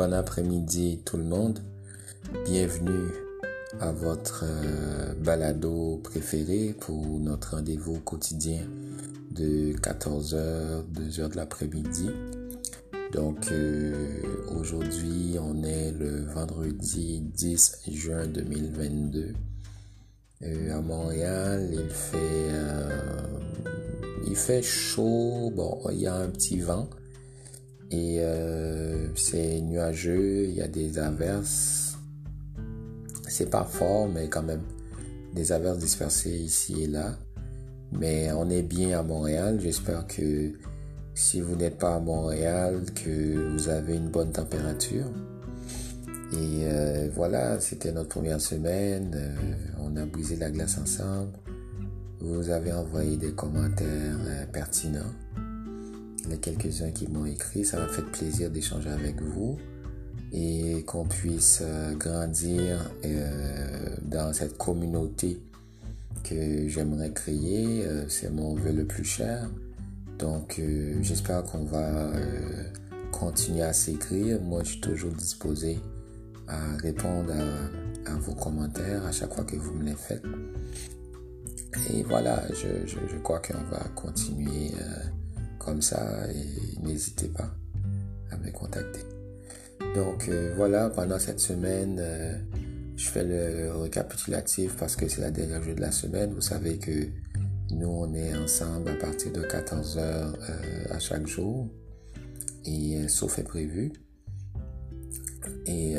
[0.00, 1.58] bon après-midi tout le monde.
[2.46, 3.10] Bienvenue
[3.80, 8.62] à votre euh, balado préféré pour notre rendez-vous quotidien
[9.30, 12.08] de 14h, 2h de l'après-midi.
[13.12, 14.22] Donc euh,
[14.58, 19.34] aujourd'hui, on est le vendredi 10 juin 2022.
[20.44, 22.48] Euh, à Montréal, il fait
[24.26, 26.88] il fait chaud, bon, il y a un petit vent
[27.90, 31.98] et euh, c'est nuageux, il y a des averses.
[33.28, 34.62] C'est pas fort, mais quand même
[35.34, 37.16] des averses dispersées ici et là.
[37.92, 39.58] Mais on est bien à Montréal.
[39.60, 40.52] J'espère que
[41.14, 45.06] si vous n'êtes pas à Montréal, que vous avez une bonne température.
[46.32, 49.10] Et euh, voilà, c'était notre première semaine.
[49.16, 49.34] Euh,
[49.80, 51.32] on a brisé la glace ensemble.
[52.20, 55.12] Vous avez envoyé des commentaires pertinents
[56.28, 57.64] les quelques-uns qui m'ont écrit.
[57.64, 59.58] Ça m'a fait plaisir d'échanger avec vous
[60.32, 65.40] et qu'on puisse euh, grandir euh, dans cette communauté
[66.22, 67.84] que j'aimerais créer.
[67.84, 69.48] Euh, c'est mon vœu le plus cher.
[70.18, 70.60] Donc
[71.00, 72.12] j'espère qu'on va
[73.10, 74.38] continuer à s'écrire.
[74.42, 75.80] Moi, je suis toujours disposé
[76.46, 77.32] à répondre
[78.04, 80.22] à, vos commentaires à chaque fois que vous me les faites.
[81.94, 84.72] Et voilà, je, je crois qu'on va continuer
[85.80, 87.50] ça et n'hésitez pas
[88.30, 89.00] à me contacter.
[89.94, 92.36] Donc euh, voilà, pendant cette semaine, euh,
[92.96, 96.32] je fais le récapitulatif parce que c'est la dernière journée de la semaine.
[96.32, 97.08] Vous savez que
[97.72, 101.68] nous, on est ensemble à partir de 14 heures euh, à chaque jour,
[102.64, 103.92] et sauf est prévu.
[105.66, 105.94] Et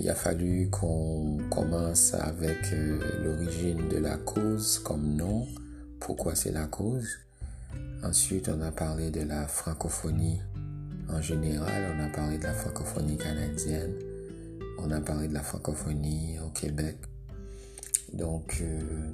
[0.00, 2.58] il a fallu qu'on commence avec
[3.22, 5.46] l'origine de la cause comme nom.
[5.98, 7.23] Pourquoi c'est la cause?
[8.04, 10.38] Ensuite, on a parlé de la francophonie
[11.08, 13.94] en général, on a parlé de la francophonie canadienne,
[14.78, 16.96] on a parlé de la francophonie au Québec.
[18.12, 19.10] Donc, euh,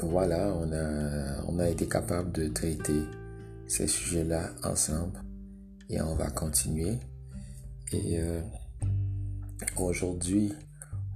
[0.00, 3.02] voilà, on a, on a été capable de traiter
[3.66, 5.20] ces sujets-là ensemble
[5.88, 6.98] et on va continuer.
[7.92, 8.40] Et euh,
[9.76, 10.52] aujourd'hui,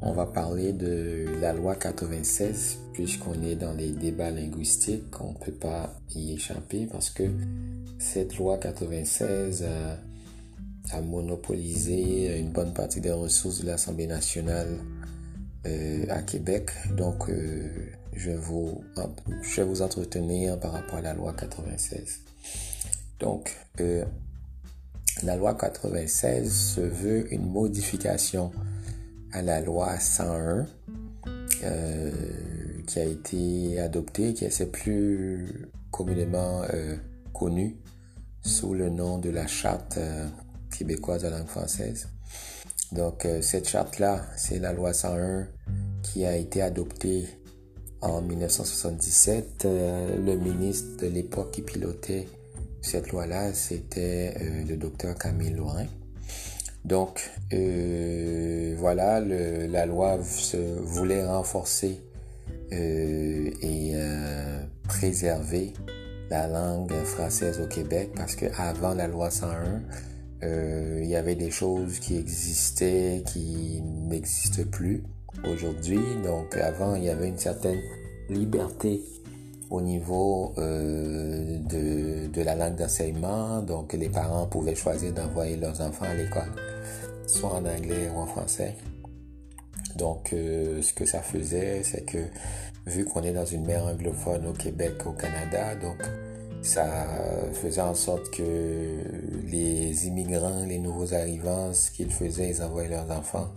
[0.03, 5.45] on va parler de la loi 96 puisqu'on est dans les débats linguistiques, on ne
[5.45, 7.25] peut pas y échapper parce que
[7.99, 9.65] cette loi 96
[10.93, 14.81] a, monopolisé une bonne partie des ressources de l'Assemblée nationale
[15.67, 16.71] euh, à Québec.
[16.97, 17.69] Donc, euh,
[18.13, 18.37] je, vais
[19.65, 22.23] vous entretenir par rapport à la loi 96.
[23.21, 24.05] Donc, euh,
[25.23, 28.51] la loi 96 se veut une modification
[29.33, 30.67] à la loi 101
[31.63, 32.11] euh,
[32.87, 36.97] qui a été adoptée, qui est plus communément euh,
[37.33, 37.77] connue
[38.43, 40.27] sous le nom de la charte euh,
[40.77, 42.09] québécoise de la langue française.
[42.93, 45.47] Donc cette charte-là, c'est la loi 101
[46.03, 47.29] qui a été adoptée
[48.01, 49.65] en 1977.
[49.65, 52.27] le ministre de l'époque qui pilotait
[52.83, 55.87] cette loi-là, c'était le docteur Camille Lorrain.
[56.85, 62.01] Donc, euh, voilà, la loi se voulait renforcer
[62.73, 65.75] euh, et euh, préserver
[66.31, 69.83] la langue française au Québec parce que avant la loi 101,
[70.43, 75.03] il y avait des choses qui existaient qui n'existent plus
[75.45, 76.01] aujourd'hui.
[76.25, 77.81] Donc, avant, il y avait une certaine
[78.31, 79.03] liberté
[79.71, 83.63] au niveau de, de la langue d'enseignement.
[83.63, 86.53] Donc, les parents pouvaient choisir d'envoyer leurs enfants à l'école
[87.31, 88.77] soit en anglais ou en français.
[89.97, 92.19] Donc, euh, ce que ça faisait, c'est que
[92.87, 95.99] vu qu'on est dans une mer anglophone au Québec, au Canada, donc
[96.63, 96.87] ça
[97.55, 98.99] faisait en sorte que
[99.47, 103.49] les immigrants, les nouveaux arrivants, ce qu'ils faisaient, ils envoyaient leurs enfants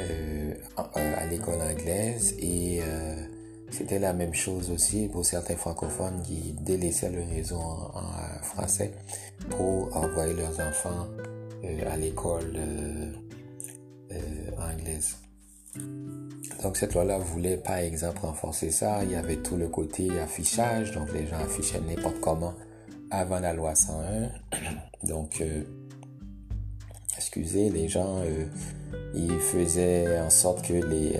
[0.00, 3.14] euh, à l'école anglaise et euh,
[3.70, 8.92] c'était la même chose aussi pour certains francophones qui délaissaient le réseau en français
[9.50, 11.08] pour envoyer leurs enfants
[11.64, 13.12] euh, à l'école euh,
[14.12, 15.16] euh, anglaise.
[16.62, 19.04] Donc cette loi-là voulait par exemple renforcer ça.
[19.04, 22.54] Il y avait tout le côté affichage, donc les gens affichaient n'importe comment
[23.10, 24.30] avant la loi 101.
[25.06, 25.40] Donc,
[27.16, 28.24] excusez, les gens,
[29.14, 31.16] ils faisaient en sorte que les,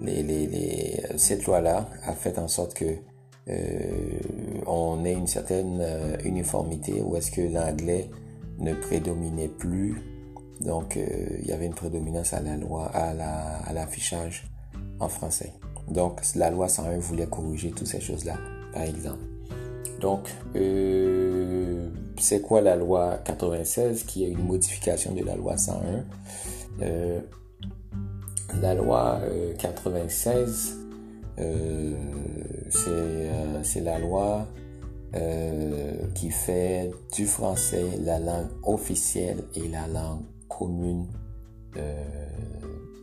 [0.00, 2.96] les, les, les cette loi-là a fait en sorte que
[4.66, 5.82] on ait une certaine
[6.22, 8.10] uniformité où est-ce que l'anglais
[8.58, 9.96] ne prédominait plus.
[10.60, 11.06] Donc, euh,
[11.40, 14.50] il y avait une prédominance à la loi, à la, à l'affichage
[15.00, 15.52] en français.
[15.88, 18.36] Donc, la loi 101 voulait corriger toutes ces choses-là,
[18.72, 19.24] par exemple.
[20.00, 26.04] Donc, euh, c'est quoi la loi 96 qui est une modification de la loi 101
[26.82, 27.20] euh,
[28.60, 29.20] La loi
[29.58, 30.78] 96,
[31.38, 31.94] euh,
[33.60, 34.46] c'est la loi
[36.14, 41.06] qui fait du français la langue officielle et la langue commune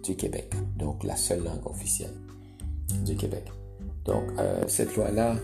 [0.03, 0.53] du Québec.
[0.77, 2.13] Donc, la seule langue officielle
[3.05, 3.45] du Québec.
[4.05, 4.23] Donc,
[4.67, 5.35] cette loi-là,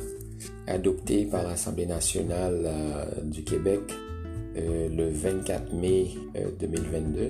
[0.68, 3.82] adopté par l'Assemblée nationale euh, du Québec
[4.58, 6.10] euh, le 24 mai
[6.60, 7.20] 2022.
[7.20, 7.30] Euh,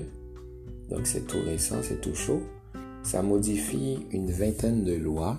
[0.90, 2.42] Donc c'est tout récent, c'est tout chaud.
[3.02, 5.38] Ça modifie une vingtaine de lois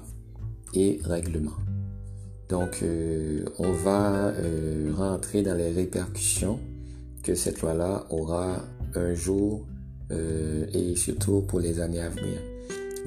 [0.74, 1.58] et règlements.
[2.50, 2.84] Donc
[3.58, 4.34] on va
[4.96, 6.60] rentrer dans les répercussions
[7.24, 8.64] que cette loi-là aura
[8.96, 9.66] un jour
[10.12, 12.40] et surtout pour les années à venir.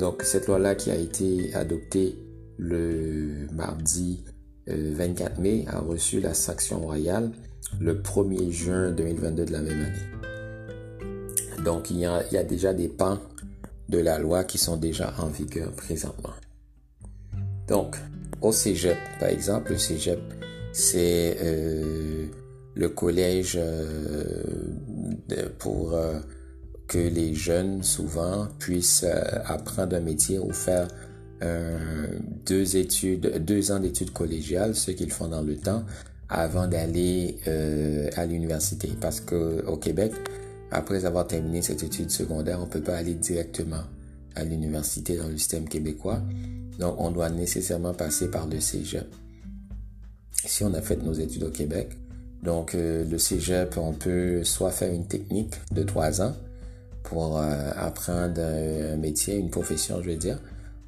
[0.01, 2.17] Donc cette loi-là qui a été adoptée
[2.59, 4.25] le mardi
[4.67, 7.31] 24 mai a reçu la sanction royale
[7.81, 9.93] le 1er juin 2022 de la même année.
[11.65, 13.19] Donc il y a, il y a déjà des pans
[13.89, 16.35] de la loi qui sont déjà en vigueur présentement.
[17.69, 17.97] Donc
[18.41, 20.21] au Cégep, par exemple, le Cégep,
[20.73, 22.27] c'est euh,
[22.75, 24.43] le collège euh,
[25.59, 26.21] pour euh,
[26.87, 29.07] que les jeunes souvent puissent
[29.45, 30.89] apprendre un métier ou faire
[32.47, 35.85] deux études, deux ans d'études collégiales, ce qu'ils font dans le temps,
[36.29, 37.37] avant d'aller
[38.17, 38.89] à l'université.
[39.01, 40.13] Parce que au Québec,
[40.71, 43.83] après avoir terminé cette étude secondaire, on peut pas aller directement
[44.35, 46.21] à l'université dans le système québécois.
[46.79, 49.07] Donc, on doit nécessairement passer par le cégep.
[50.45, 51.97] Si on a fait nos études au Québec,
[52.43, 56.35] donc euh, le cégep, on peut soit faire une technique de trois ans
[57.03, 60.39] pour euh, apprendre un métier, une profession, je veux dire,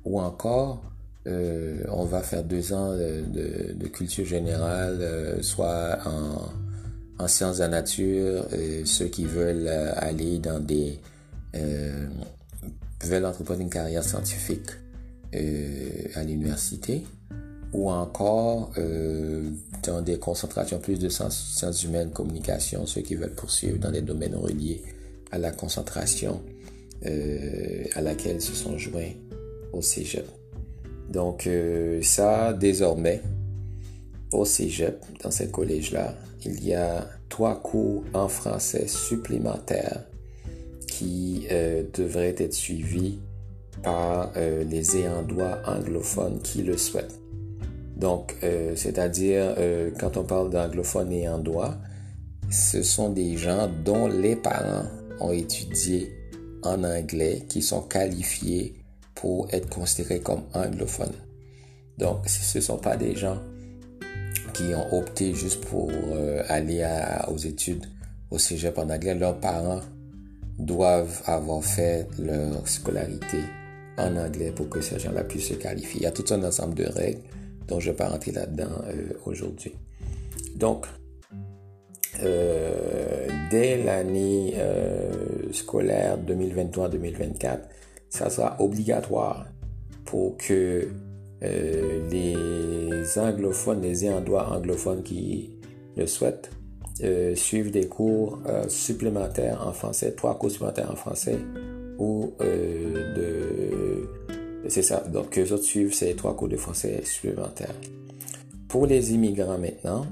[0.04, 0.82] ou encore
[1.28, 6.48] euh, on va faire deux ans de, culture générale, euh, soit en,
[7.26, 11.00] sciences de la nature, euh, ceux qui veulent aller dans des
[13.04, 14.70] veulent entreprendre une carrière scientifique
[15.32, 17.04] à l'université,
[17.72, 18.72] ou encore
[19.82, 24.36] dans des concentrations plus de sciences humaines, communication, ceux qui veulent poursuivre dans des domaines
[24.36, 24.82] reliés
[25.32, 26.40] à la concentration
[27.04, 29.12] à laquelle se sont joints
[29.72, 30.28] au cégep.
[31.08, 33.22] Donc euh, ça, désormais,
[34.32, 36.14] au cégep, dans ce collège-là,
[36.44, 40.04] il y a trois cours en français supplémentaires
[40.86, 43.18] qui euh, devraient être suivis
[43.82, 45.24] par euh, les ayants
[45.66, 47.20] anglophones qui le souhaitent.
[47.96, 48.36] Donc,
[48.76, 49.56] c'est-à-dire,
[49.98, 51.74] quand on parle d'anglophones ayant droit,
[52.48, 54.84] ce sont des gens dont les parents
[55.18, 56.12] ont étudié
[56.62, 58.74] en anglais, qui sont qualifiés
[59.14, 61.14] pour être considérés comme anglophones.
[61.98, 63.38] Donc, ce ne sont pas des gens
[64.58, 66.84] qui ont opté juste pour euh, aller
[67.28, 67.86] aux études
[68.30, 69.14] au cégep en anglais.
[69.14, 69.80] Leurs parents
[70.58, 73.38] doivent avoir fait leur scolarité
[73.96, 76.00] en anglais pour que ces gens-là puissent se qualifier.
[76.00, 77.20] Il y a tout un ensemble de règles
[77.68, 79.74] dont je ne vais pas rentrer là-dedans euh, aujourd'hui.
[80.56, 80.86] Donc,
[82.24, 84.54] euh, dès l'année
[85.52, 87.58] scolaire 2023-2024,
[88.10, 89.46] ça sera obligatoire
[90.04, 90.88] pour que
[91.42, 95.50] euh, les anglophones, les droit anglophones qui
[95.96, 96.50] le souhaitent,
[97.04, 101.38] euh, suivent des cours euh, supplémentaires en français, trois cours supplémentaires en français,
[101.98, 104.08] ou de...
[104.68, 107.74] C'est ça, donc eux autres suivent ces trois cours de français supplémentaires.
[108.68, 110.06] Pour les immigrants maintenant,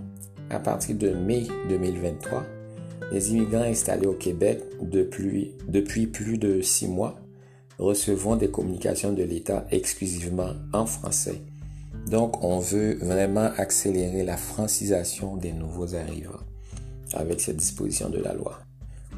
[0.50, 2.44] à partir de mai 2023,
[3.12, 7.20] les immigrants installés au Québec depuis, depuis plus de six mois
[7.78, 11.42] recevons des communications de l'État exclusivement en français.
[12.08, 16.40] Donc, on veut vraiment accélérer la francisation des nouveaux arrivants
[17.14, 18.60] avec cette disposition de la loi.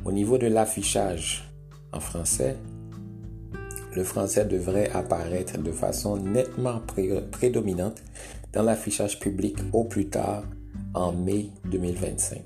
[0.04, 1.50] Au niveau de l'affichage
[1.92, 2.56] en français,
[3.94, 6.80] le français devrait apparaître de façon nettement
[7.32, 8.02] prédominante
[8.52, 10.44] dans l'affichage public au plus tard
[10.94, 12.40] en mai 2025.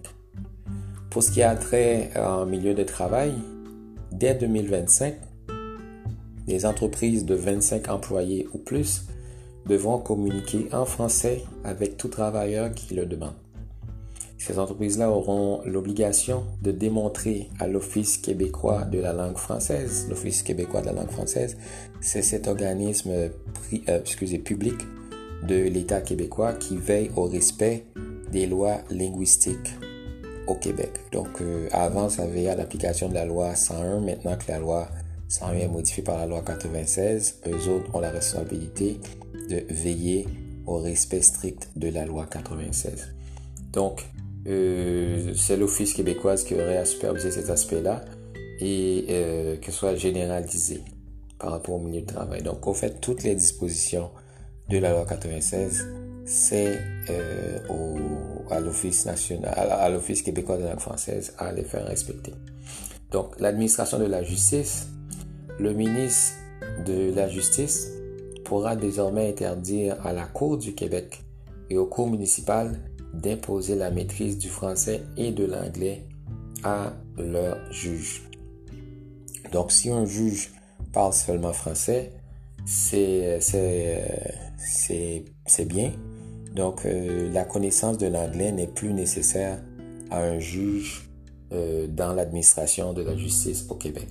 [1.10, 3.34] Pour ce qui a trait en milieu de travail,
[4.12, 5.14] dès 2025,
[6.46, 9.06] les entreprises de 25 employés ou plus
[9.66, 13.34] devront communiquer en français avec tout travailleur qui le demande.
[14.38, 20.80] Ces entreprises-là auront l'obligation de démontrer à l'Office québécois de la langue française, l'Office québécois
[20.80, 21.56] de la langue française,
[22.00, 24.74] c'est cet organisme euh, public
[25.46, 27.84] de l'État québécois qui veille au respect
[28.32, 29.76] des lois linguistiques
[30.48, 30.90] au Québec.
[31.12, 34.88] Donc euh, avant, ça veillait à l'application de la loi 101, maintenant que la loi
[35.32, 37.40] ça est modifié par la loi 96.
[37.46, 39.00] Eux autres ont la responsabilité
[39.48, 40.28] de veiller
[40.66, 43.14] au respect strict de la loi 96.
[43.72, 44.04] Donc,
[44.46, 48.04] euh, c'est l'Office québécois qui aurait à superviser cet aspect-là
[48.60, 50.82] et euh, que ce soit généralisé
[51.38, 52.42] par rapport au milieu de travail.
[52.42, 54.10] Donc, au fait, toutes les dispositions
[54.68, 55.88] de la loi 96,
[56.26, 57.58] c'est euh,
[58.50, 62.34] à l'Office national, à l'Office québécois de la langue française à les faire respecter.
[63.10, 64.88] Donc, l'administration de la justice,
[65.58, 66.34] le ministre
[66.86, 67.92] de la Justice
[68.44, 71.22] pourra désormais interdire à la Cour du Québec
[71.70, 72.78] et aux cours municipales
[73.14, 76.06] d'imposer la maîtrise du français et de l'anglais
[76.64, 78.22] à leurs juges.
[79.52, 80.52] Donc si un juge
[80.92, 82.12] parle seulement français,
[82.64, 83.38] c'est
[85.66, 85.92] bien.
[86.54, 89.58] Donc euh, la connaissance de l'anglais n'est plus nécessaire
[90.10, 91.10] à un juge
[91.52, 94.08] euh, dans l'administration de la justice au Québec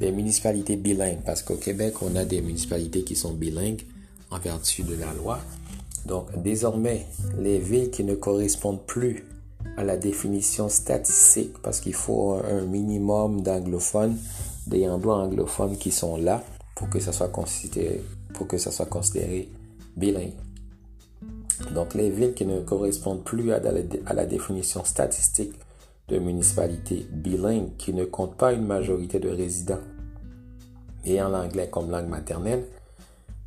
[0.00, 3.82] des municipalités bilingues, parce qu'au Québec, on a des municipalités qui sont bilingues
[4.30, 5.38] en vertu de la loi.
[6.06, 7.06] Donc, désormais,
[7.38, 9.24] les villes qui ne correspondent plus
[9.76, 14.16] à la définition statistique, parce qu'il faut un minimum d'anglophones,
[14.66, 16.42] des endroits anglophones qui sont là
[16.74, 18.02] pour que ça soit considéré,
[18.34, 19.48] pour que ça soit considéré
[19.96, 20.32] bilingue.
[21.72, 25.52] Donc, les villes qui ne correspondent plus à la, à la définition statistique
[26.08, 29.80] de municipalités bilingues qui ne comptent pas une majorité de résidents
[31.04, 32.64] ayant l'anglais comme langue maternelle,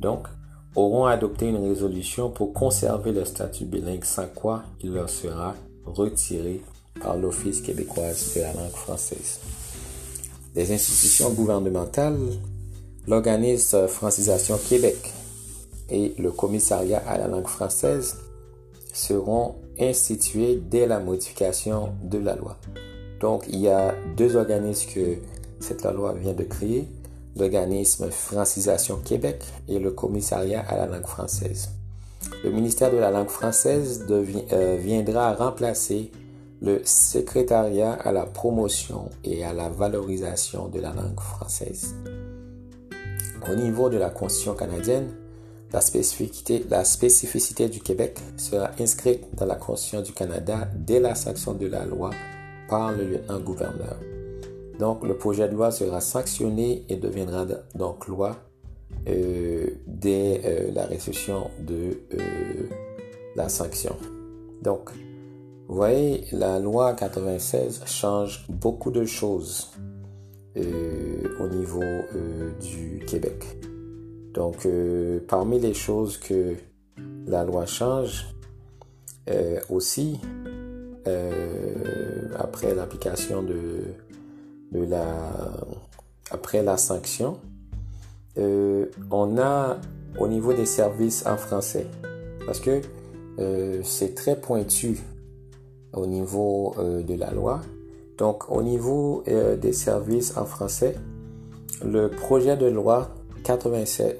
[0.00, 0.28] donc,
[0.76, 6.62] auront adopté une résolution pour conserver le statut bilingue sans quoi il leur sera retiré
[7.00, 9.40] par l'Office québécois de la langue française.
[10.54, 12.18] Les institutions gouvernementales,
[13.06, 15.12] l'organisme Francisation Québec
[15.90, 18.18] et le commissariat à la langue française
[18.92, 22.56] seront institués dès la modification de la loi.
[23.20, 25.16] Donc, il y a deux organismes que
[25.60, 26.88] cette loi vient de créer,
[27.36, 31.70] l'organisme Francisation Québec et le commissariat à la langue française.
[32.44, 36.10] Le ministère de la langue française euh, viendra remplacer
[36.60, 41.94] le secrétariat à la promotion et à la valorisation de la langue française.
[43.48, 45.08] Au niveau de la Constitution canadienne,
[45.72, 51.66] la spécificité, du Québec sera inscrite dans la Constitution du Canada dès la sanction de
[51.66, 52.10] la loi
[52.68, 53.96] par le lieutenant-gouverneur.
[54.78, 57.44] Donc, le projet de loi sera sanctionné et deviendra
[57.74, 58.36] donc loi
[59.08, 62.68] euh, dès euh, la réception de euh,
[63.36, 63.96] la sanction.
[64.62, 64.90] Donc,
[65.68, 69.70] vous voyez, la loi 96 change beaucoup de choses
[70.56, 71.84] au niveau
[72.60, 73.44] du Québec.
[74.34, 76.54] Donc, euh, parmi les choses que
[77.26, 78.26] la loi change,
[79.30, 80.20] euh, aussi,
[81.06, 83.82] euh, après l'application de,
[84.72, 85.04] de, la,
[86.30, 87.38] après la sanction,
[89.10, 89.78] on a
[90.20, 91.88] au niveau des services en français,
[92.46, 92.80] parce que
[93.82, 95.00] c'est très pointu
[95.92, 97.62] au niveau de la loi.
[98.16, 100.94] Donc, au niveau des services en français,
[101.84, 103.08] le projet de loi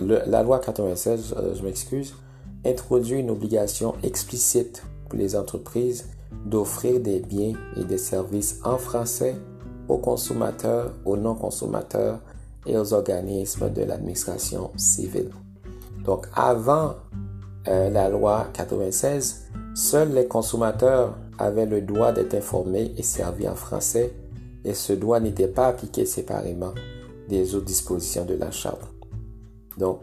[0.00, 2.14] la loi 96, euh, je m'excuse,
[2.64, 6.08] introduit une obligation explicite pour les entreprises
[6.46, 9.36] d'offrir des biens et des services en français
[9.88, 12.20] aux consommateurs, aux non-consommateurs
[12.66, 15.30] et aux organismes de l'administration civile.
[16.04, 16.94] Donc avant
[17.68, 23.54] euh, la loi 96, seuls les consommateurs avaient le droit d'être informés et servis en
[23.54, 24.12] français
[24.64, 26.72] et ce droit n'était pas appliqué séparément
[27.28, 28.97] des autres dispositions de la charte.
[29.78, 30.02] Donc,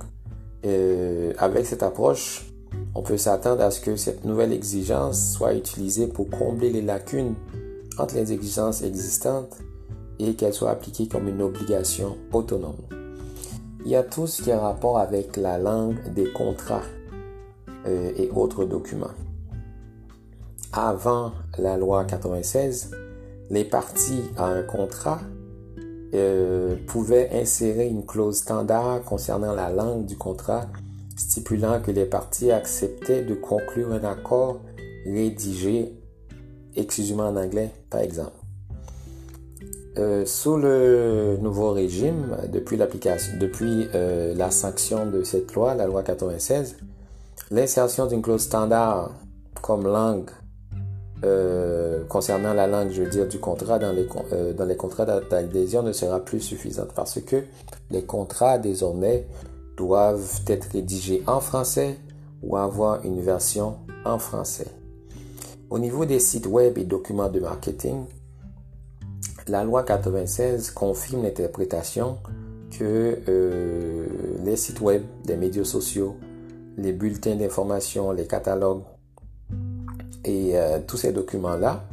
[0.65, 2.45] euh, avec cette approche,
[2.95, 7.35] on peut s'attendre à ce que cette nouvelle exigence soit utilisée pour combler les lacunes
[7.97, 9.57] entre les exigences existantes
[10.19, 12.81] et qu'elle soit appliquée comme une obligation autonome.
[13.85, 16.81] Il y a tout ce qui a rapport avec la langue des contrats
[17.85, 19.13] euh, et autres documents.
[20.73, 22.91] Avant la loi 96,
[23.49, 25.19] les parties à un contrat
[26.15, 30.65] euh, pouvait insérer une clause standard concernant la langue du contrat,
[31.15, 34.59] stipulant que les parties acceptaient de conclure un accord
[35.05, 35.93] rédigé
[36.75, 38.31] exclusivement en anglais, par exemple.
[39.97, 45.85] Euh, sous le nouveau régime, depuis l'application, depuis euh, la sanction de cette loi, la
[45.85, 46.75] loi 96,
[47.49, 49.11] l'insertion d'une clause standard
[49.61, 50.29] comme langue
[51.23, 55.81] euh, concernant la langue, je veux dire, du contrat dans les, euh, les contrats d'adhésion
[55.81, 57.43] ne sera plus suffisante parce que
[57.89, 59.25] les contrats désormais
[59.77, 61.97] doivent être rédigés en français
[62.43, 64.67] ou avoir une version en français.
[65.69, 68.05] Au niveau des sites web et documents de marketing,
[69.47, 72.17] la loi 96 confirme l'interprétation
[72.77, 74.05] que euh,
[74.43, 76.17] les sites web des médias sociaux,
[76.77, 78.83] les bulletins d'information, les catalogues
[80.27, 81.83] euh, tous ces documents-là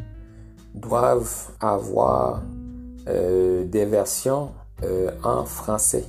[0.74, 2.42] doivent avoir
[3.08, 4.50] euh, des versions
[4.84, 6.04] euh, en français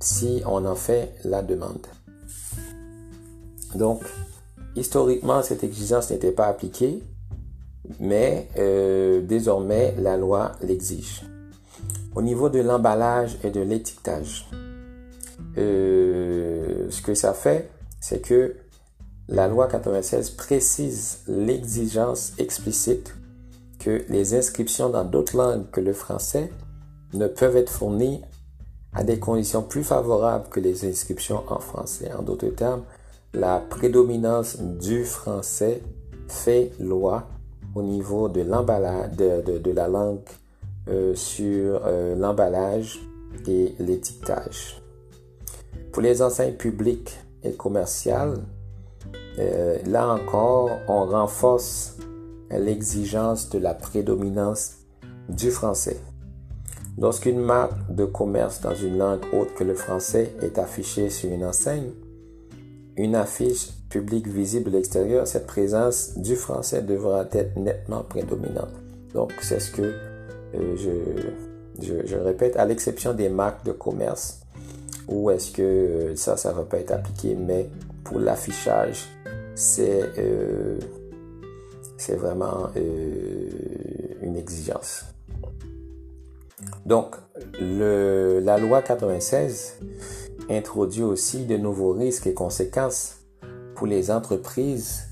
[0.00, 1.86] si on en fait la demande.
[3.74, 4.02] Donc,
[4.76, 7.02] historiquement, cette exigence n'était pas appliquée,
[7.98, 8.48] mais
[9.26, 11.22] désormais, la loi l'exige.
[12.14, 14.48] Au niveau de l'emballage et de l'étiquetage,
[15.56, 18.54] ce que ça fait, c'est que
[19.28, 23.14] la loi 96 précise l'exigence explicite
[23.78, 26.50] que les inscriptions dans d'autres langues que le français
[27.12, 28.22] ne peuvent être fournies
[28.92, 32.10] à des conditions plus favorables que les inscriptions en français.
[32.16, 32.84] En d'autres termes,
[33.34, 35.82] la prédominance du français
[36.28, 37.28] fait loi
[37.74, 40.20] au niveau de l'emballage de, la langue
[40.88, 43.00] euh, sur euh, l'emballage
[43.46, 44.80] et l'étiquetage.
[45.92, 48.38] Pour les enseignes publiques et commerciales,
[49.38, 51.96] euh, là encore, on renforce
[52.50, 54.76] l'exigence de la prédominance
[55.28, 56.00] du français.
[56.98, 61.44] Lorsqu'une marque de commerce dans une langue autre que le français est affichée sur une
[61.44, 61.90] enseigne,
[62.96, 68.72] une affiche publique visible de l'extérieur, cette présence du français devra être nettement prédominante.
[69.12, 69.94] Donc, c'est ce que
[70.54, 70.76] euh,
[71.78, 74.40] je, répète, à l'exception des marques de commerce,
[75.08, 77.68] où est-ce que euh, ça, ça va pas être appliqué, mais
[78.04, 79.06] pour l'affichage,
[79.56, 80.78] c'est euh,
[81.96, 83.50] c'est vraiment euh,
[84.22, 85.04] une exigence.
[86.84, 87.16] Donc,
[87.60, 89.78] la loi 96
[90.48, 93.22] introduit aussi de nouveaux risques et conséquences
[93.74, 95.02] pour les entreprises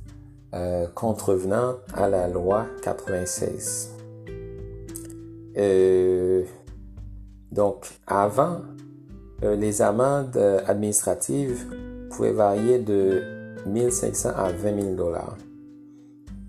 [0.54, 3.90] euh, contrevenant à la loi 96.
[5.56, 6.44] Euh,
[7.50, 8.60] donc, avant,
[9.42, 10.36] les amendes
[10.66, 11.66] administratives
[12.10, 13.33] pouvaient varier de
[13.66, 15.36] 1500 à 20 000 dollars.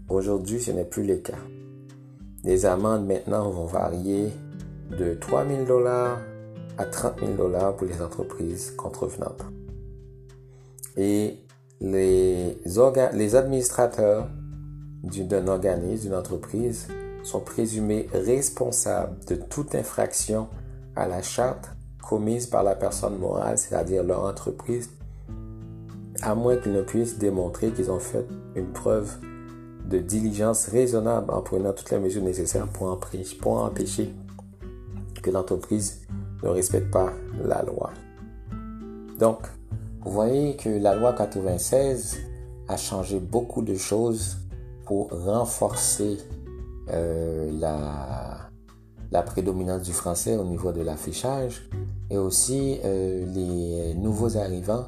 [0.09, 1.37] Aujourd'hui, ce n'est plus le cas.
[2.43, 4.29] Les amendes maintenant vont varier
[4.91, 6.19] de 3 000 dollars
[6.77, 9.43] à 30 000 dollars pour les entreprises contrevenantes.
[10.97, 11.39] Et
[11.81, 12.57] les,
[13.13, 14.27] les administrateurs
[15.03, 16.87] d'un organisme, d'une entreprise,
[17.23, 20.47] sont présumés responsables de toute infraction
[20.95, 21.69] à la charte
[22.01, 24.89] commise par la personne morale, c'est-à-dire leur entreprise,
[26.21, 28.25] à moins qu'ils ne puissent démontrer qu'ils ont fait
[28.55, 29.17] une preuve
[29.89, 34.13] de diligence raisonnable en prenant toutes les mesures nécessaires pour empêcher,
[35.21, 36.01] que l'entreprise
[36.43, 37.91] ne respecte pas la loi.
[39.19, 39.39] Donc,
[40.01, 42.17] vous voyez que la loi 96
[42.67, 44.37] a changé beaucoup de choses
[44.85, 46.17] pour renforcer
[46.89, 48.49] euh, la,
[49.11, 51.67] la prédominance du français au niveau de l'affichage
[52.09, 54.85] et aussi euh, les nouveaux arrivants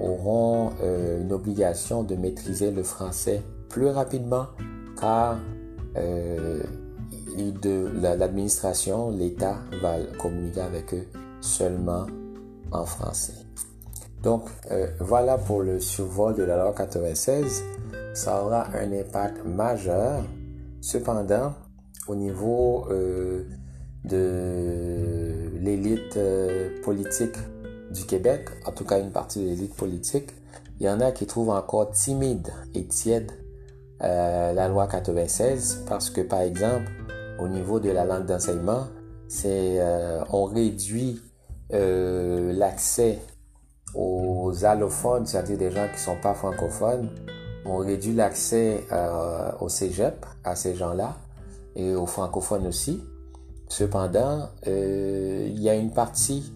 [0.00, 4.46] auront euh, une obligation de maîtriser le français plus rapidement
[5.00, 5.38] car
[5.96, 6.62] euh,
[8.02, 11.06] l'administration, l'État va communiquer avec eux
[11.40, 12.06] seulement
[12.70, 13.32] en français.
[14.22, 17.64] Donc euh, voilà pour le survol de la loi 96.
[18.14, 20.22] Ça aura un impact majeur.
[20.82, 21.54] Cependant,
[22.08, 22.88] au niveau
[24.04, 26.18] de l'élite
[26.82, 27.36] politique
[27.92, 30.30] du Québec, en tout cas une partie de l'élite politique,
[30.80, 33.30] il y en a qui trouvent encore timide et tiède
[34.02, 36.90] euh, la loi 96 parce que par exemple
[37.38, 38.88] au niveau de la langue d'enseignement
[39.28, 41.22] c'est euh, on réduit
[41.72, 43.20] euh, l'accès
[43.94, 47.10] aux allophones c'est-à-dire des gens qui sont pas francophones
[47.64, 48.84] on réduit l'accès
[49.60, 51.16] au cégep à ces gens-là
[51.76, 53.04] et aux francophones aussi.
[53.68, 56.52] Cependant il y a une partie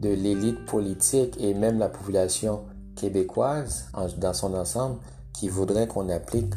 [0.00, 2.62] de l'élite politique et même la population
[2.96, 3.86] québécoise
[4.18, 4.96] dans son ensemble
[5.32, 6.52] qui voudrait qu'on applique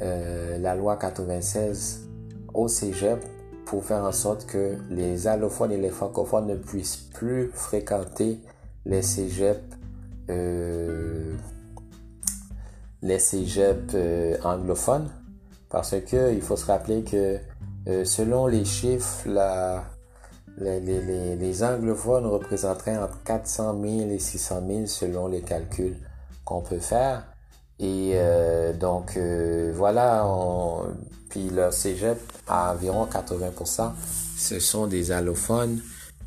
[0.00, 2.08] euh, la loi 96
[2.54, 3.24] au cégep
[3.66, 8.40] pour faire en sorte que les allophones et les francophones ne puissent plus fréquenter
[8.84, 9.60] les cégeps,
[10.30, 11.34] euh,
[13.02, 15.10] les cégeps euh, anglophones.
[15.68, 17.38] Parce que il faut se rappeler que
[18.04, 19.84] selon les chiffres, la,
[20.58, 25.96] les, anglophones représenteraient entre 400 000 et 600 000 selon les calculs
[26.44, 27.26] qu'on peut faire.
[27.78, 30.26] Et euh, donc euh, voilà,
[31.28, 33.92] puis le cégep à environ 80%,
[34.38, 35.80] ce sont des allophones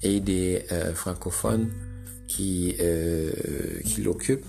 [0.03, 1.71] et des euh, francophones
[2.27, 2.77] qui,
[3.85, 4.45] qui l'occupent.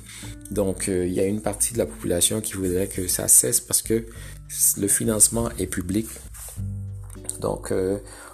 [0.50, 3.80] Donc il y a une partie de la population qui voudrait que ça cesse parce
[3.80, 4.04] que
[4.76, 6.06] le financement est public.
[7.40, 7.72] Donc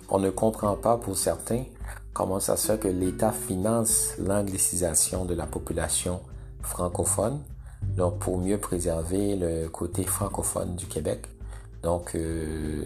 [0.08, 1.64] on ne comprend pas pour certains
[2.12, 6.20] comment ça se fait que l'État finance l'anglicisation de la population
[6.62, 7.40] francophone,
[7.96, 11.26] donc pour mieux préserver le côté francophone du Québec.
[11.82, 12.82] Donc euh,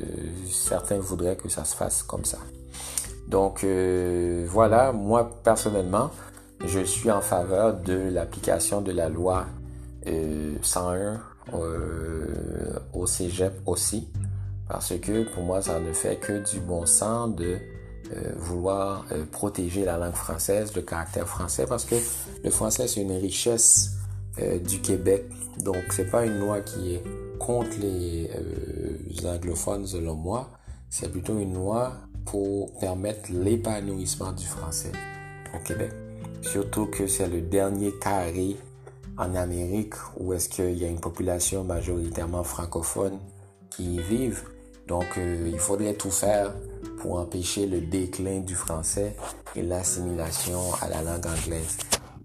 [0.51, 2.39] certains voudraient que ça se fasse comme ça.
[3.29, 6.11] Donc euh, voilà, moi personnellement,
[6.65, 9.47] je suis en faveur de l'application de la loi
[10.63, 11.21] 101
[12.93, 14.09] au Cégep aussi,
[14.71, 17.59] parce que pour moi, ça ne fait que du bon sens de
[18.13, 21.97] euh, vouloir euh, protéger la langue française, le caractère français, parce que
[22.43, 23.93] le français, c'est une richesse
[24.41, 25.25] euh, du Québec.
[25.65, 27.03] Donc, c'est pas une loi qui est
[27.39, 28.31] contre les
[29.27, 30.51] anglophones, selon moi.
[30.89, 31.93] C'est plutôt une loi
[32.25, 34.93] pour permettre l'épanouissement du français
[35.55, 35.91] au Québec.
[36.43, 38.57] Surtout que c'est le dernier carré
[39.19, 43.19] en Amérique où est-ce qu'il y a une population majoritairement francophone
[43.71, 44.45] qui y vivent.
[44.91, 46.53] Donc, il faudrait tout faire
[46.99, 49.15] pour empêcher le déclin du français
[49.55, 51.79] et l'assimilation à la langue anglaise.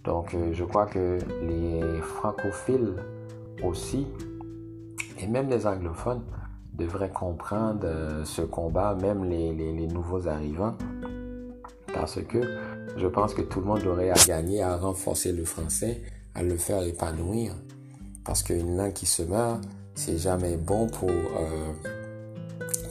[0.04, 2.94] Donc euh, je crois que les francophiles
[3.64, 4.08] aussi,
[5.20, 6.24] et même les anglophones,
[6.74, 10.76] devraient comprendre euh, ce combat, même les, nouveaux arrivants,
[11.94, 12.42] parce que
[12.98, 16.02] je pense que tout le monde aurait à gagner à renforcer le français,
[16.34, 17.54] à le faire épanouir,
[18.24, 19.62] parce qu'une langue qui se meurt,
[19.96, 21.74] c'est jamais bon pour, euh,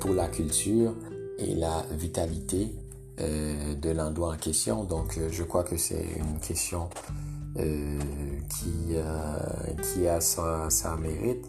[0.05, 0.93] pour la culture,
[1.39, 2.75] et la vitalité
[3.21, 4.85] euh, de l'endroit en question.
[4.85, 6.91] Donc, euh, je crois que c'est une question
[7.57, 7.99] euh,
[8.51, 8.97] qui,
[9.83, 11.47] qui a sa, mérite,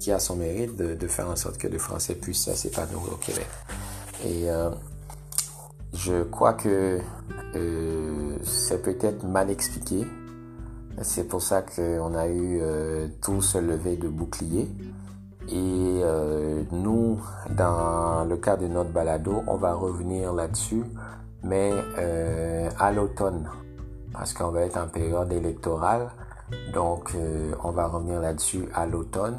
[0.00, 3.46] qui a son mérite de, faire en sorte que le français puisse s'épanouir au Québec.
[4.26, 4.46] Et
[5.92, 6.98] je crois que
[8.42, 10.04] c'est peut-être mal expliqué.
[11.02, 12.60] C'est pour ça qu'on a eu
[13.20, 14.68] tout ce lever de bouclier.
[15.48, 20.84] Et euh, nous, dans le cas de notre balado, on va revenir là-dessus,
[21.42, 23.50] mais euh, à l'automne,
[24.12, 26.10] parce qu'on va être en période électorale.
[26.72, 29.38] Donc, euh, on va revenir là-dessus à l'automne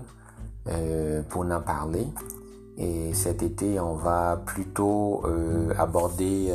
[1.30, 2.08] pour en parler.
[2.78, 5.24] Et cet été, on va plutôt
[5.78, 6.52] aborder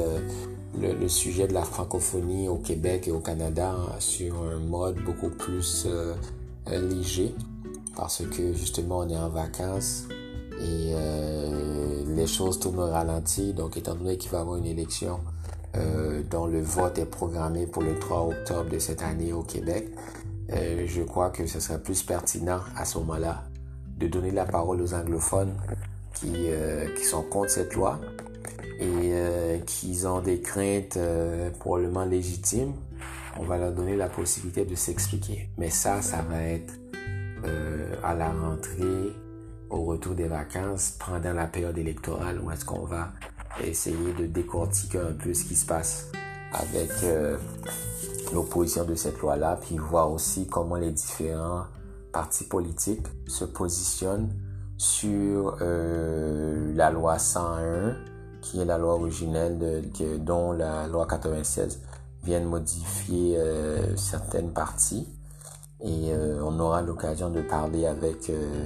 [0.76, 5.30] le, le, sujet de la francophonie au Québec et au Canada sur un mode beaucoup
[5.30, 5.86] plus
[6.66, 7.36] léger
[8.00, 10.04] parce que justement on est en vacances
[10.58, 13.52] et euh, les choses tournent au ralenti.
[13.52, 15.20] Donc étant donné qu'il va y avoir une élection
[15.76, 19.90] euh, dont le vote est programmé pour le 3 octobre de cette année au Québec,
[20.50, 23.44] euh, je crois que ce serait plus pertinent à ce moment-là
[23.98, 25.52] de donner la parole aux anglophones
[26.14, 26.32] qui,
[26.96, 28.00] qui sont contre cette loi
[28.80, 30.98] et qui ont des craintes
[31.58, 32.72] probablement légitimes.
[33.38, 35.50] On va leur donner la possibilité de s'expliquer.
[35.58, 36.72] Mais ça, ça va être
[37.44, 39.14] euh, à la rentrée,
[39.68, 43.12] au retour des vacances, pendant la période électorale, où est-ce qu'on va
[43.62, 46.10] essayer de décortiquer un peu ce qui se passe
[46.52, 47.36] avec euh,
[48.32, 51.64] l'opposition de cette loi-là, puis voir aussi comment les différents
[52.12, 54.34] partis politiques se positionnent
[54.76, 57.96] sur euh, la loi 101,
[58.40, 59.84] qui est la loi originelle
[60.20, 61.80] dont la loi 96
[62.24, 63.38] vient de modifier
[63.96, 65.06] certaines parties
[65.82, 68.64] et euh, on aura l'occasion de parler avec euh,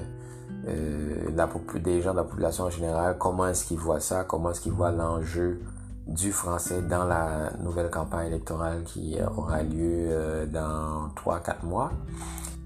[0.67, 1.49] euh, la,
[1.79, 4.73] des gens de la population en général, comment est-ce qu'ils voient ça, comment est-ce qu'ils
[4.73, 5.61] voient l'enjeu
[6.07, 11.93] du français dans la nouvelle campagne électorale qui aura lieu dans 3-4 mois?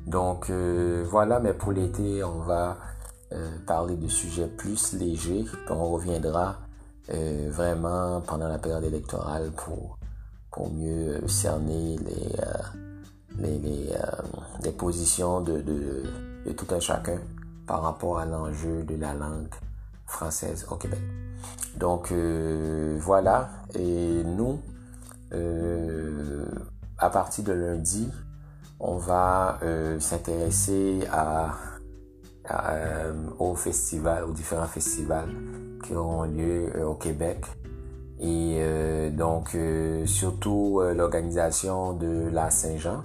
[0.06, 2.78] Donc voilà, mais pour l'été, on va
[3.64, 5.44] parler de sujets plus légers.
[5.70, 6.56] On reviendra
[7.08, 9.98] vraiment pendant la période électorale pour,
[10.50, 12.32] pour mieux cerner les
[13.44, 14.00] euh,
[14.64, 15.62] les positions de,
[16.56, 17.18] tout un chacun
[17.66, 19.54] par rapport à l'enjeu de la langue
[20.06, 21.00] française au Québec.
[21.76, 24.60] Donc euh, voilà, et nous,
[25.32, 26.44] euh,
[26.98, 28.08] à partir de lundi,
[28.80, 29.58] on va
[29.98, 31.54] s'intéresser à,
[32.48, 32.74] à
[33.38, 35.30] aux festivals, aux différents festivals
[35.84, 37.44] qui auront lieu au Québec.
[38.20, 38.60] Et
[39.10, 39.56] donc
[40.06, 43.02] surtout l'organisation de la Saint-Jean,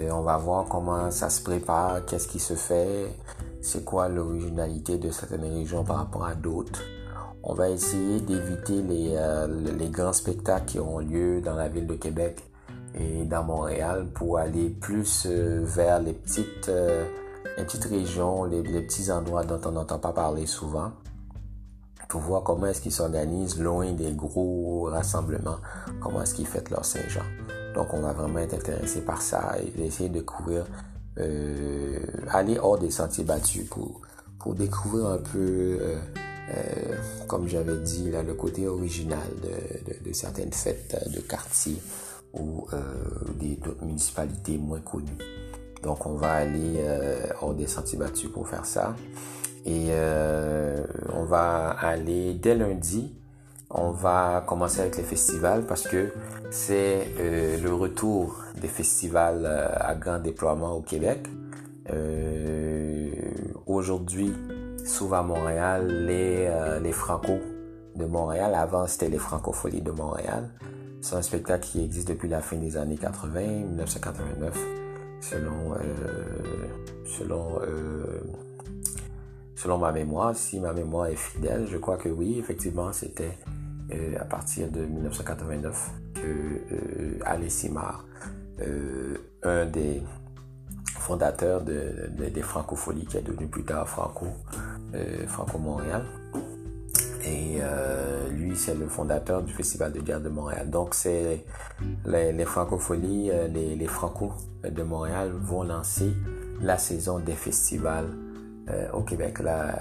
[0.00, 3.14] et on va voir comment ça se prépare, qu'est-ce qui se fait,
[3.60, 6.82] c'est quoi l'originalité de certaines régions par rapport à d'autres.
[7.42, 9.46] On va essayer d'éviter les, euh,
[9.78, 12.42] les grands spectacles qui auront lieu dans la ville de Québec
[12.94, 17.04] et dans Montréal pour aller plus euh, vers les petites, euh,
[17.58, 20.92] les petites régions, les, les petits endroits dont on n'entend pas parler souvent
[22.08, 25.56] pour voir comment est-ce qu'ils s'organisent loin des gros rassemblements,
[26.00, 27.22] comment est-ce qu'ils fêtent leur Saint-Jean.
[27.74, 30.66] Donc, on va vraiment être intéressé par ça et essayer de découvrir,
[31.18, 31.98] euh,
[32.30, 34.02] aller hors des sentiers battus pour,
[34.38, 35.96] pour découvrir un peu, euh,
[36.50, 41.76] euh, comme j'avais dit, là, le côté original de, de, de, certaines fêtes de quartier
[42.34, 42.66] ou
[43.38, 45.18] d'autres municipalités moins connues.
[45.82, 46.82] Donc on va aller
[47.42, 48.96] hors des sentiers battus pour faire ça.
[49.66, 49.90] Et
[51.12, 53.12] on va aller dès lundi
[53.74, 56.12] on va commencer avec les festivals parce que
[56.50, 61.26] c'est euh, le retour des festivals euh, à grand déploiement au Québec.
[61.90, 63.10] Euh,
[63.66, 64.32] aujourd'hui,
[64.84, 66.50] souvent à Montréal, les,
[66.82, 67.38] les Franco
[67.96, 70.50] de Montréal, avant c'était les Francopholies de Montréal.
[71.00, 74.56] C'est un spectacle qui existe depuis la fin des années 80, 1989,
[75.20, 75.74] selon,
[77.04, 77.60] selon,
[79.56, 80.36] selon ma mémoire.
[80.36, 83.36] Si ma mémoire est fidèle, je crois que oui, effectivement, c'était
[83.94, 88.04] euh, à partir de 1989 que euh, Simard,
[88.60, 90.02] euh, un des
[90.98, 94.26] fondateurs de, des Francopholies, qui est devenu plus tard Franco,
[95.26, 96.04] Franco Montréal.
[97.24, 97.58] Et
[98.30, 100.70] lui, c'est le fondateur du Festival de jazz de Montréal.
[100.70, 101.44] Donc, c'est
[102.06, 106.12] les, les, Francopholies, les, les Franco de Montréal vont lancer
[106.60, 108.06] la saison des festivals
[108.70, 109.40] euh, au Québec.
[109.40, 109.74] Là,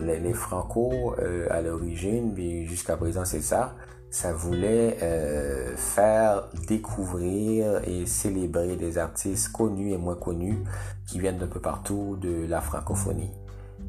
[0.00, 3.74] les, les Franco, euh, à l'origine, puis jusqu'à présent c'est ça,
[4.08, 10.62] ça voulait euh, faire découvrir et célébrer des artistes connus et moins connus
[11.08, 13.32] qui viennent d'un peu partout de la francophonie.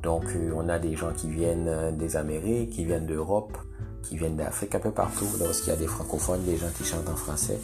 [0.01, 0.23] Donc
[0.55, 3.55] on a des gens qui viennent des Amériques, qui viennent d'Europe,
[4.01, 5.27] qui viennent d'Afrique, un peu partout.
[5.39, 7.59] Lorsqu'il y a des francophones, des gens qui chantent en français.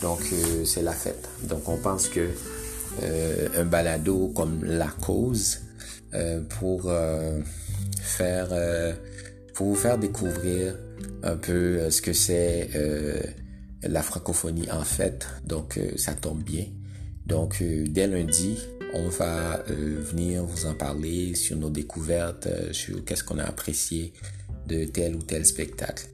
[0.00, 0.20] Donc
[0.64, 1.28] c'est la fête.
[1.42, 2.30] Donc on pense que
[3.02, 5.63] un balado comme La Cause euh,
[6.48, 7.40] pour euh,
[8.00, 8.92] faire euh,
[9.54, 10.76] pour vous faire découvrir
[11.22, 12.70] un peu ce que c'est
[13.82, 15.26] la francophonie en fait.
[15.46, 16.64] Donc ça tombe bien.
[17.26, 18.58] Donc dès lundi,
[18.94, 24.12] on va venir vous en parler sur nos découvertes, sur qu'est-ce qu'on a apprécié
[24.66, 26.08] de tel ou tel spectacle.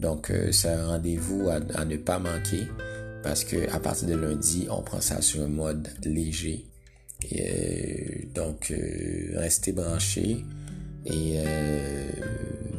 [0.00, 2.66] Donc c'est un rendez-vous à, à, ne pas manquer
[3.22, 6.66] parce que à partir de lundi, on prend ça sur un mode léger
[7.30, 10.44] et, euh, donc, euh, restez branchés
[11.04, 12.10] et euh,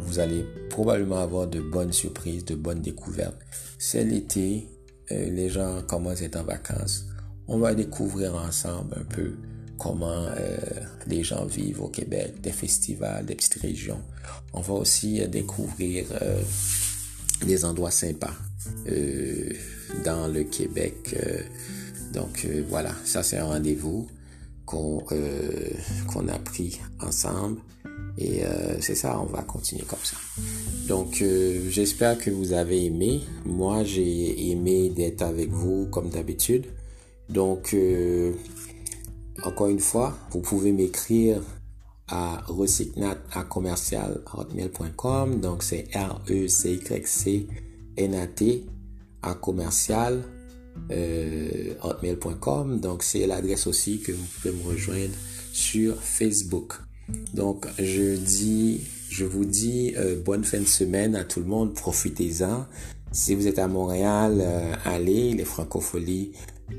[0.05, 3.37] vous allez probablement avoir de bonnes surprises, de bonnes découvertes.
[3.77, 4.67] C'est l'été,
[5.09, 7.05] les gens commencent à être en vacances.
[7.47, 9.33] On va découvrir ensemble un peu
[9.77, 10.27] comment
[11.07, 14.01] les gens vivent au Québec, des festivals, des petites régions.
[14.53, 16.05] On va aussi découvrir
[17.45, 18.33] des endroits sympas
[20.05, 21.15] dans le Québec.
[22.13, 24.07] donc voilà, ça c'est un rendez-vous
[24.65, 25.69] qu'on euh,
[26.07, 27.59] qu'on a pris ensemble.
[28.17, 30.17] Et euh, c'est ça, on va continuer comme ça.
[30.87, 33.21] Donc euh, j'espère que vous avez aimé.
[33.45, 36.65] Moi j'ai aimé d'être avec vous comme d'habitude.
[37.29, 37.75] Donc
[39.43, 41.41] encore une fois, vous pouvez m'écrire
[42.07, 44.21] à recycnat à commercial.
[45.41, 47.47] Donc c'est R E C Y C
[47.97, 48.65] N A T
[49.21, 50.23] à commercial
[50.91, 52.79] euh, hotmail.com.
[52.79, 55.13] Donc c'est l'adresse aussi que vous pouvez me rejoindre
[55.51, 56.73] sur Facebook.
[57.33, 61.73] Donc je dis, je vous dis euh, bonne fin de semaine à tout le monde.
[61.73, 62.65] Profitez-en.
[63.11, 65.33] Si vous êtes à Montréal, euh, allez.
[65.33, 66.31] Les francopholies,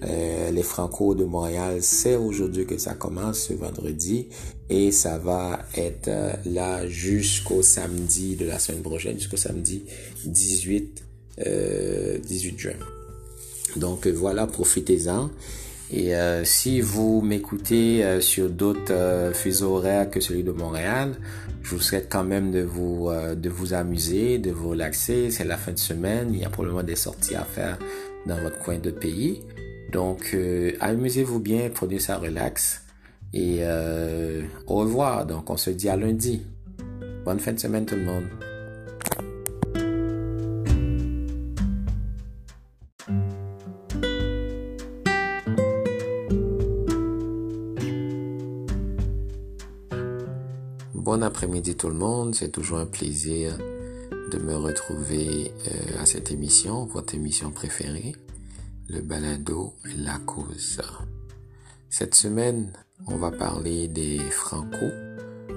[0.03, 4.29] les Franco de Montréal, c'est aujourd'hui que ça commence, ce vendredi.
[4.69, 6.11] Et ça va être
[6.47, 9.85] là jusqu'au samedi de la semaine prochaine, jusqu'au samedi
[10.25, 11.05] 18,
[12.27, 12.73] 18 juin.
[13.77, 15.31] Donc voilà, profitez-en.
[15.91, 21.15] Et euh, si vous m'écoutez euh, sur d'autres euh, fuseaux horaires que celui de Montréal,
[21.63, 25.31] je vous souhaite quand même de vous de vous amuser, de vous relaxer.
[25.31, 27.79] C'est la fin de semaine, il y a probablement des sorties à faire
[28.27, 29.41] dans votre coin de pays.
[29.91, 30.37] Donc
[30.81, 32.83] amusez-vous bien, prenez ça relax.
[33.33, 33.63] Et
[34.67, 35.25] au revoir.
[35.25, 36.43] Donc on se dit à lundi.
[37.25, 38.27] Bonne fin de semaine tout le monde.
[51.15, 53.57] Bon après-midi tout le monde, c'est toujours un plaisir
[54.33, 58.17] de me retrouver euh, à cette émission, votre émission préférée,
[58.89, 60.83] le balado La Cause.
[61.89, 62.73] Cette semaine,
[63.07, 64.87] on va parler des Franco,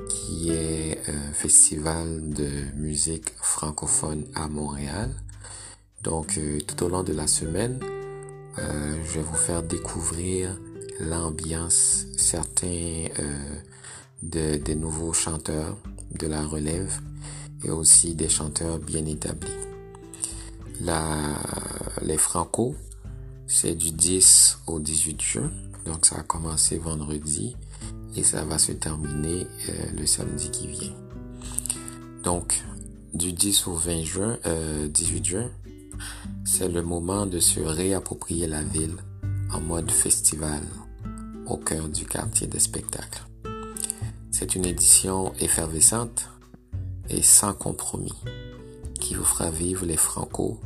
[0.08, 5.10] qui est un festival de musique francophone à Montréal.
[6.04, 7.80] Donc euh, tout au long de la semaine,
[8.60, 10.56] euh, je vais vous faire découvrir
[11.00, 13.08] l'ambiance, certains
[14.24, 15.78] de, des nouveaux chanteurs
[16.18, 17.00] de la relève
[17.64, 19.52] et aussi des chanteurs bien établis.
[20.82, 21.36] La,
[22.02, 22.76] les Franco,
[23.48, 25.52] c'est du 10 au 18 juin,
[25.86, 27.56] donc ça a commencé vendredi
[28.16, 30.96] et ça va se terminer euh, le samedi qui vient.
[32.24, 32.62] Donc,
[33.14, 35.50] du 10 au 20 juin, euh, 18 juin,
[36.46, 38.96] c'est le moment de se réapproprier la ville
[39.52, 40.62] en mode festival
[41.48, 43.24] au cœur du quartier des spectacles.
[44.40, 46.30] C'est une édition effervescente
[47.10, 48.14] et sans compromis
[49.00, 50.62] qui vous fera vivre les Franco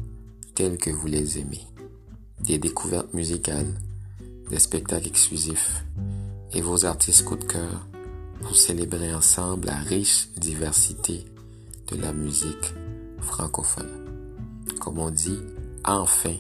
[0.56, 1.66] tels que vous les aimez.
[2.42, 3.74] Des découvertes musicales,
[4.50, 5.86] des spectacles exclusifs
[6.52, 7.88] et vos artistes coup de cœur
[8.42, 11.24] pour célébrer ensemble la riche diversité
[11.88, 12.74] de la musique
[13.22, 14.66] francophone.
[14.82, 15.40] Comme on dit,
[15.86, 16.36] enfin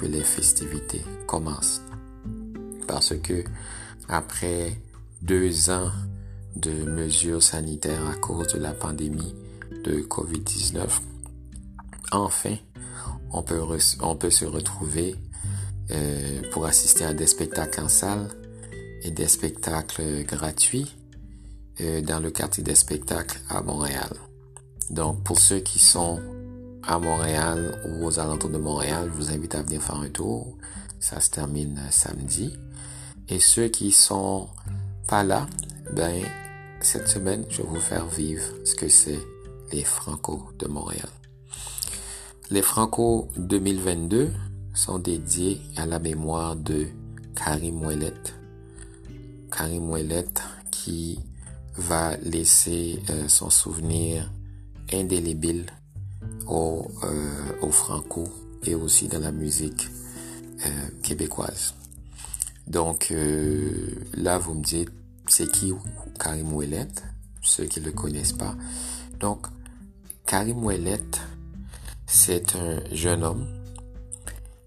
[0.00, 1.82] que les festivités commencent.
[2.86, 3.42] Parce que
[4.08, 4.80] après
[5.20, 5.90] deux ans
[6.56, 9.34] de mesures sanitaires à cause de la pandémie
[9.84, 10.86] de COVID-19,
[12.12, 12.56] enfin,
[13.32, 15.16] on peut, se retrouver
[15.90, 18.28] euh, pour assister à des spectacles en salle
[19.02, 20.96] et des spectacles gratuits
[21.80, 24.10] euh, dans le quartier des spectacles à Montréal.
[24.90, 26.20] Donc, pour ceux qui sont
[26.82, 30.56] à Montréal ou aux alentours de Montréal, je vous invite à venir faire un tour.
[30.98, 32.56] Ça se termine samedi.
[33.28, 34.48] Et ceux qui sont
[35.06, 35.46] pas là,
[35.92, 36.22] ben,
[36.80, 39.18] cette semaine, je vais vous faire vivre ce que c'est
[39.72, 41.08] les Franco de Montréal.
[42.50, 44.30] Les Franco 2022
[44.74, 46.86] sont dédiés à la mémoire de
[47.34, 48.14] Karim Ouellet.
[49.50, 50.24] Karim Ouellet
[50.70, 51.18] qui
[51.76, 54.30] va laisser euh, son souvenir
[54.92, 55.66] indélébile
[56.46, 58.24] au, euh, franco
[58.64, 59.88] et aussi dans la musique
[60.66, 60.68] euh,
[61.02, 61.74] québécoise.
[62.66, 63.12] Donc
[64.14, 64.90] là, vous me dites,
[65.28, 65.72] c'est qui
[66.18, 66.88] Karim Ouellet
[67.42, 68.54] Ceux qui ne le connaissent pas.
[69.20, 69.46] Donc,
[70.26, 71.00] Karim Ouellet,
[72.06, 73.46] c'est un jeune homme.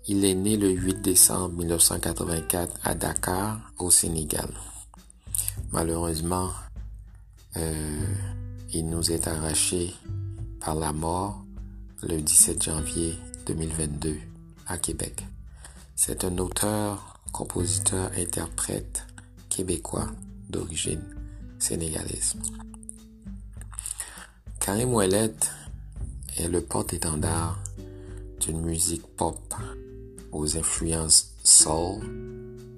[0.08, 4.50] Il est né le 8 décembre 1984 à Dakar, au Sénégal.
[5.72, 6.50] Malheureusement,
[7.58, 8.06] euh,
[8.74, 9.94] il nous est arraché
[10.60, 11.44] par la mort
[12.02, 14.18] le 17 janvier 2022
[14.68, 15.26] à Québec.
[15.96, 19.06] C'est un auteur, compositeur, interprète
[19.50, 20.08] québécois
[20.52, 21.04] d'origine
[21.60, 22.36] sénégalaise.
[24.60, 25.34] Karim Ouellet
[26.38, 27.60] est le porte-étendard
[28.40, 29.54] d'une musique pop
[30.32, 32.02] aux influences soul,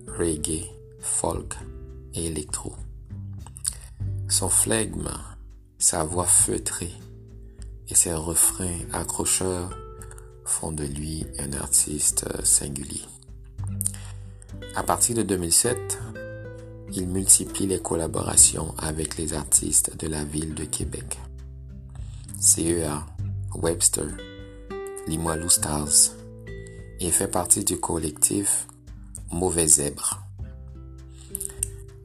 [0.08, 0.66] reggae,
[1.02, 1.56] folk
[2.14, 2.74] et électro.
[4.28, 5.12] Son flegme,
[5.78, 6.94] sa voix feutrée
[7.90, 9.78] et ses refrains accrocheurs
[10.46, 13.02] font de lui un artiste singulier.
[14.76, 16.00] À partir de 2007,
[16.96, 21.20] il multiplie les collaborations avec les artistes de la ville de Québec.
[22.40, 23.06] CEA,
[23.56, 24.08] Webster,
[25.08, 26.14] Limoilou Stars
[27.00, 28.68] et fait partie du collectif
[29.32, 30.22] Mauvais Zèbre.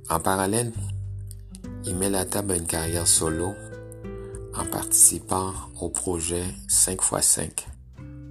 [0.09, 0.72] En parallèle,
[1.85, 3.55] il met la table à une carrière solo
[4.55, 7.51] en participant au projet 5x5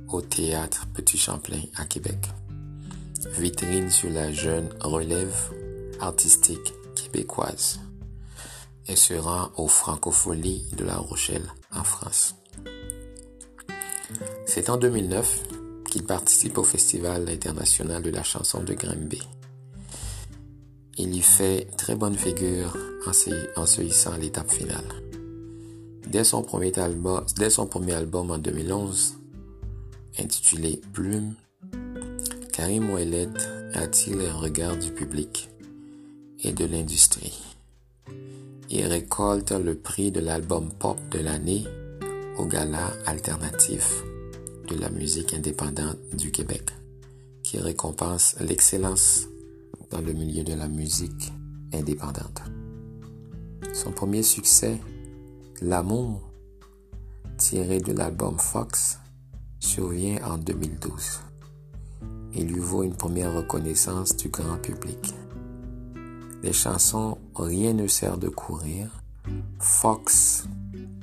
[0.09, 2.17] au théâtre Petit Champlain à Québec.
[3.37, 5.35] Vitrine sur la jeune relève
[5.99, 7.79] artistique québécoise
[8.87, 12.35] et se rend aux Francopholies de La Rochelle en France.
[14.45, 15.43] C'est en 2009
[15.89, 19.21] qu'il participe au Festival international de la chanson de Grimby.
[20.97, 24.83] Il y fait très bonne figure en se, hissant à l'étape finale.
[26.07, 29.15] Dès son, premier album, en 2011,
[30.19, 31.35] intitulé Plume,
[32.53, 33.29] Karim Ouellet
[33.73, 35.49] attire les regards du public
[36.43, 37.41] et de l'industrie.
[38.69, 41.65] Il récolte le prix de l'album pop de l'année
[42.37, 44.03] au gala alternatif
[44.69, 46.71] de la musique indépendante du Québec,
[47.43, 49.27] qui récompense l'excellence
[49.89, 51.31] dans le milieu de la musique
[51.73, 52.41] indépendante.
[53.73, 54.79] Son premier succès,
[55.61, 56.21] L'amour,
[57.39, 58.99] tiré de l'album Fox,
[59.59, 61.19] survient en 2012.
[62.35, 65.15] Il lui vaut une première reconnaissance du grand public.
[66.43, 68.89] Les chansons Rien ne sert de courir,
[69.59, 70.47] Fox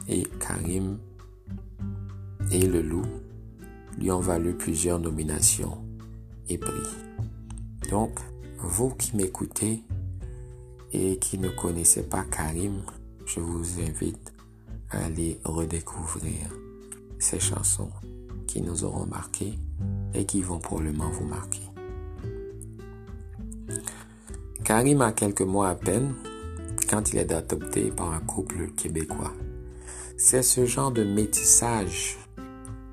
[0.08, 0.98] et Karim
[2.50, 3.06] et Le Loup
[3.98, 5.78] lui ont valu plusieurs nominations
[6.48, 6.72] et prix.
[7.90, 8.18] Donc,
[8.58, 9.82] vous qui m'écoutez
[10.92, 12.82] et qui ne connaissez pas Karim,
[13.26, 14.32] je vous invite
[14.90, 16.48] à aller redécouvrir
[17.18, 17.90] ces chansons
[18.46, 19.58] qui nous auront marqués
[20.12, 21.73] et qui vont probablement vous marquer.
[24.64, 26.14] Karim a quelques mois à peine
[26.88, 29.34] quand il est adopté par un couple québécois.
[30.16, 32.16] C'est ce genre de métissage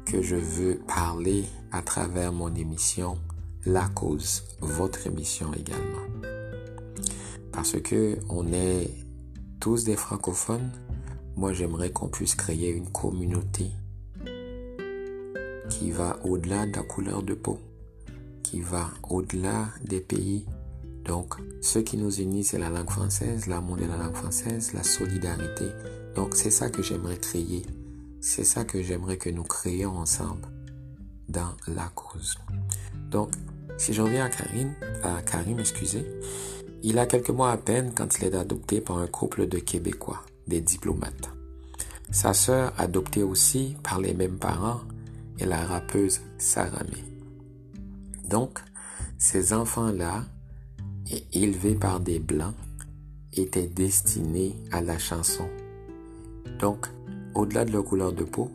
[0.05, 3.17] que je veux parler à travers mon émission
[3.65, 6.27] La Cause, votre émission également.
[7.53, 8.89] Parce que on est
[9.61, 10.71] tous des francophones,
[11.37, 13.71] moi j'aimerais qu'on puisse créer une communauté
[15.69, 17.59] qui va au-delà de la couleur de peau,
[18.43, 20.45] qui va au-delà des pays.
[21.05, 24.83] Donc, ce qui nous unit, c'est la langue française, l'amour de la langue française, la
[24.83, 25.65] solidarité.
[26.15, 27.65] Donc, c'est ça que j'aimerais créer.
[28.19, 30.47] C'est ça que j'aimerais que nous créions ensemble
[31.27, 32.37] dans la cause.
[33.09, 33.31] Donc,
[33.77, 34.73] si je reviens à Karim,
[35.03, 36.05] à Karim, excusez,
[36.83, 40.23] il a quelques mois à peine quand il est adopté par un couple de Québécois,
[40.47, 41.29] des diplomates.
[42.11, 44.81] Sa sœur, adoptée aussi par les mêmes parents,
[45.39, 47.03] est la rappeuse Saramé.
[48.27, 48.59] Donc,
[49.17, 50.25] ces enfants-là,
[51.33, 52.55] élevés par des blancs,
[53.33, 55.47] étaient destinés à la chanson.
[56.59, 56.87] Donc,
[57.33, 58.51] au-delà de leur couleur de peau,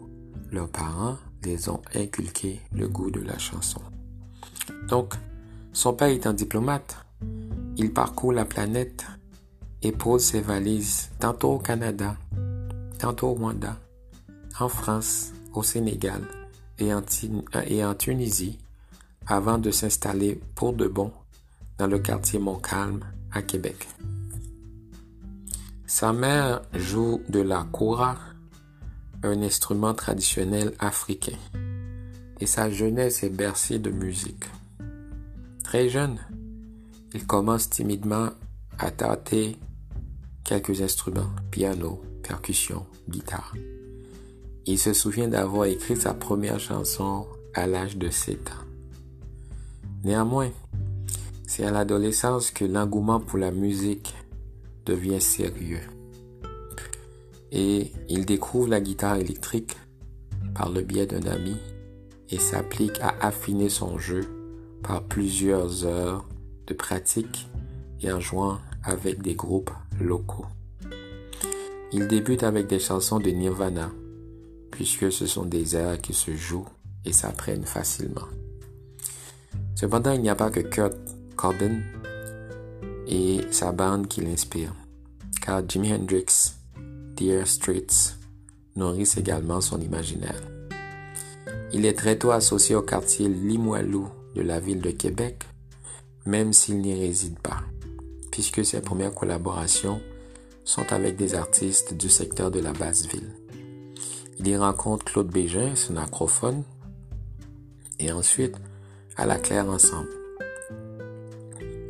[0.52, 3.80] leurs parents les ont inculqué le goût de la chanson.
[4.88, 5.14] Donc,
[5.72, 6.96] son père étant diplomate,
[7.76, 9.04] il parcourt la planète
[9.82, 12.16] et pose ses valises tantôt au Canada,
[12.98, 13.76] tantôt au Rwanda,
[14.58, 16.22] en France, au Sénégal
[16.78, 17.02] et en,
[17.66, 18.58] et en Tunisie
[19.26, 21.12] avant de s'installer pour de bon
[21.78, 23.00] dans le quartier Montcalm
[23.32, 23.88] à Québec.
[25.86, 28.16] Sa mère joue de la koura,
[29.22, 31.38] un instrument traditionnel africain,
[32.40, 34.44] et sa jeunesse est bercée de musique.
[35.64, 36.18] Très jeune,
[37.14, 38.30] il commence timidement
[38.78, 39.56] à tâter
[40.44, 43.54] quelques instruments, piano, percussion, guitare.
[44.66, 48.66] Il se souvient d'avoir écrit sa première chanson à l'âge de 7 ans.
[50.04, 50.50] Néanmoins,
[51.46, 54.14] c'est à l'adolescence que l'engouement pour la musique
[54.84, 55.80] devient sérieux.
[57.52, 59.76] Et il découvre la guitare électrique
[60.54, 61.56] par le biais d'un ami
[62.30, 64.22] et s'applique à affiner son jeu
[64.82, 66.26] par plusieurs heures
[66.66, 67.48] de pratique
[68.00, 69.70] et en jouant avec des groupes
[70.00, 70.46] locaux.
[71.92, 73.90] Il débute avec des chansons de Nirvana,
[74.70, 76.68] puisque ce sont des airs qui se jouent
[77.04, 78.26] et s'apprennent facilement.
[79.76, 81.80] Cependant, il n'y a pas que Kurt Cobain
[83.06, 84.74] et sa bande qui l'inspirent,
[85.40, 86.54] car Jimi Hendrix,
[87.14, 88.16] Dear Streets
[88.74, 90.42] nourrissent également son imaginaire.
[91.72, 95.44] Il est très tôt associé au quartier Limoilou de la ville de Québec,
[96.24, 97.60] même s'il n'y réside pas,
[98.32, 100.00] puisque ses premières collaborations
[100.64, 103.32] sont avec des artistes du secteur de la basse ville.
[104.38, 106.64] Il y rencontre Claude Bégin, son acrophone,
[107.98, 108.56] et ensuite
[109.16, 110.25] à la Claire ensemble.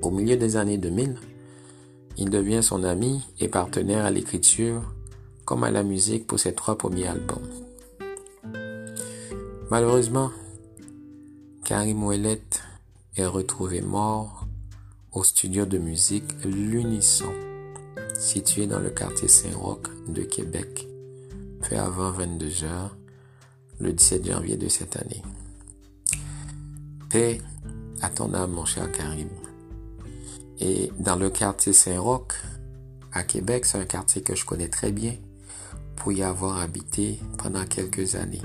[0.06, 1.16] Au milieu des années 2000,
[2.16, 4.80] il devient son ami et partenaire à l'écriture
[5.44, 7.50] comme à la musique pour ses trois premiers albums.
[9.68, 10.30] Malheureusement,
[11.64, 12.40] Karim Ouellet
[13.16, 14.46] est retrouvé mort
[15.10, 17.34] au studio de musique L'Unisson,
[18.16, 20.86] situé dans le quartier Saint-Roch de Québec,
[21.62, 22.96] fait avant 22 heures
[23.80, 25.24] le 17 janvier de cette année.
[27.10, 27.40] Paix
[28.02, 29.45] à ton âme, mon cher Karim.
[30.60, 32.32] Et dans le quartier Saint-Roch,
[33.12, 35.14] à Québec, c'est un quartier que je connais très bien
[35.96, 38.42] pour y avoir habité pendant quelques années.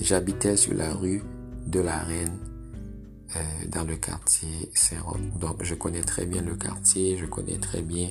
[0.00, 1.22] J'habitais sur la rue
[1.66, 2.38] de la Reine
[3.34, 5.20] euh, dans le quartier Saint-Roch.
[5.40, 8.10] Donc je connais très bien le quartier, je connais très bien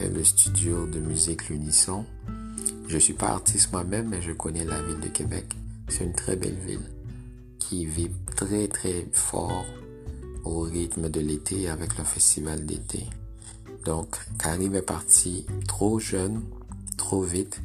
[0.00, 2.04] euh, le studio de musique L'Unisson.
[2.86, 5.56] Je suis pas artiste moi-même, mais je connais la ville de Québec.
[5.88, 6.90] C'est une très belle ville
[7.58, 9.64] qui vit très très fort
[10.44, 13.06] au rythme de l'été avec le festival d'été.
[13.84, 16.42] Donc Karim est parti trop jeune,
[16.96, 17.60] trop vite,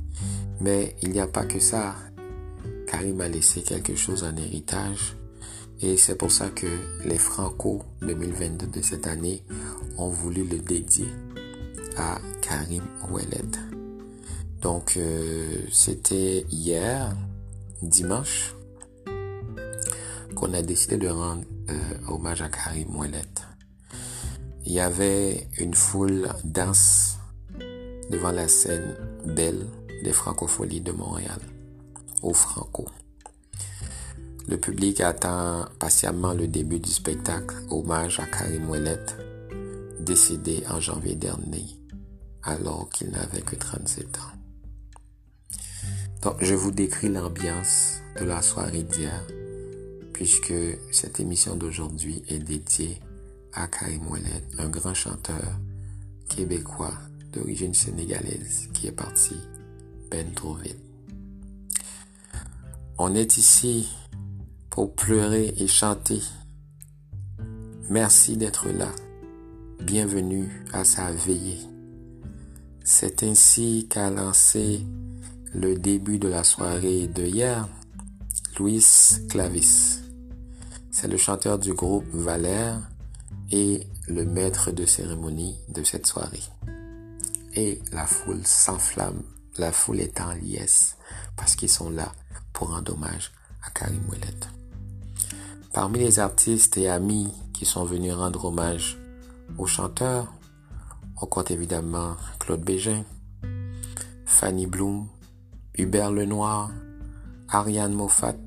[0.61, 1.95] mais il n'y a pas que ça.
[2.87, 5.17] Karim a laissé quelque chose en héritage.
[5.81, 6.67] Et c'est pour ça que
[7.03, 9.43] les Franco 2022 de cette année
[9.97, 11.09] ont voulu le dédier
[11.97, 13.43] à Karim Ouellet.
[14.61, 17.13] Donc euh, c'était hier,
[17.81, 18.55] dimanche,
[20.35, 23.21] qu'on a décidé de rendre euh, hommage à Karim Ouellet.
[24.65, 27.17] Il y avait une foule dense
[28.09, 28.95] devant la scène
[29.25, 29.67] belle
[30.03, 31.39] des Francopholies de Montréal
[32.21, 32.85] au Franco.
[34.47, 39.05] Le public attend patiemment le début du spectacle Hommage à Karim Ouellet,
[39.99, 41.65] décédé en janvier dernier,
[42.43, 44.35] alors qu'il n'avait que 37 ans.
[46.21, 49.23] Donc, je vous décris l'ambiance de la soirée d'hier,
[50.15, 50.53] puisque
[50.91, 53.01] cette émission d'aujourd'hui est dédiée
[53.51, 55.59] à Karim Ouellet, un grand chanteur
[56.29, 56.93] québécois
[57.33, 59.35] d'origine sénégalaise qui est parti
[60.09, 60.79] ben trop vite.
[62.97, 63.89] On est ici
[64.69, 66.21] pour pleurer et chanter.
[67.89, 68.91] Merci d'être là.
[69.81, 71.59] Bienvenue à sa veillée.
[72.85, 74.79] C'est ainsi qu'a lancé
[75.53, 77.67] le début de la soirée de hier
[78.57, 80.04] Luis Clavis.
[80.95, 82.79] C'est le chanteur du groupe Valère
[83.51, 86.45] et le maître de cérémonie de cette soirée.
[87.53, 89.21] Et la foule s'enflamme,
[89.57, 90.95] la foule est en liesse
[91.35, 92.13] parce qu'ils sont là
[92.53, 94.39] pour rendre hommage à Karim Ouellet.
[95.73, 98.97] Parmi les artistes et amis qui sont venus rendre hommage
[99.57, 100.33] au chanteur,
[101.21, 103.03] on compte évidemment Claude Bégin,
[104.25, 105.09] Fanny Bloom,
[105.77, 106.71] Hubert Lenoir,
[107.49, 108.37] Ariane Moffat,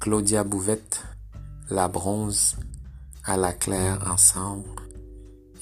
[0.00, 1.04] Claudia Bouvette,
[1.70, 2.56] La Bronze,
[3.24, 4.70] À la Claire Ensemble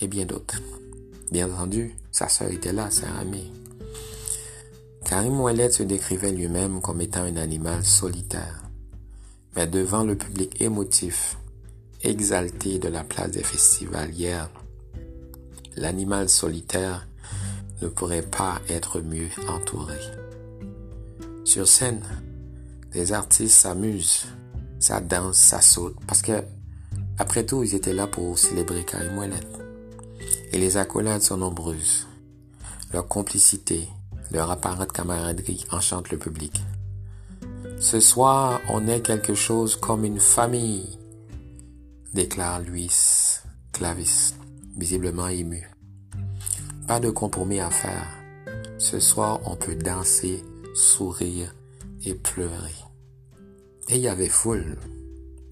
[0.01, 0.61] et bien d'autres.
[1.33, 3.53] Bien entendu, sa sœur était là, sa amie.
[5.05, 8.63] Karim Ouellet se décrivait lui-même comme étant un animal solitaire.
[9.57, 11.39] Mais devant le public émotif,
[12.03, 14.49] exalté de la place des festivals hier,
[15.75, 17.09] l'animal solitaire
[17.83, 19.99] ne pourrait pas être mieux entouré.
[21.45, 22.05] Sur scène,
[22.95, 24.27] les artistes s'amusent,
[24.87, 26.45] ça danse, ça saute, parce que,
[27.19, 29.41] après tout, ils étaient là pour célébrer Karim Ouellet.
[30.53, 32.07] Et les accolades sont nombreuses.
[32.93, 33.89] Leur complicité,
[34.31, 36.63] leur apparente camaraderie enchantent le public.
[37.81, 40.97] Ce soir, on est quelque chose comme une famille,
[42.15, 43.41] déclare Luis
[43.73, 44.35] Clavis,
[44.77, 45.69] visiblement ému.
[46.87, 48.07] Pas de compromis à faire.
[48.79, 50.45] Ce soir, on peut danser,
[50.77, 51.53] sourire
[52.05, 52.86] et pleurer.
[53.89, 54.77] Et il y avait foule.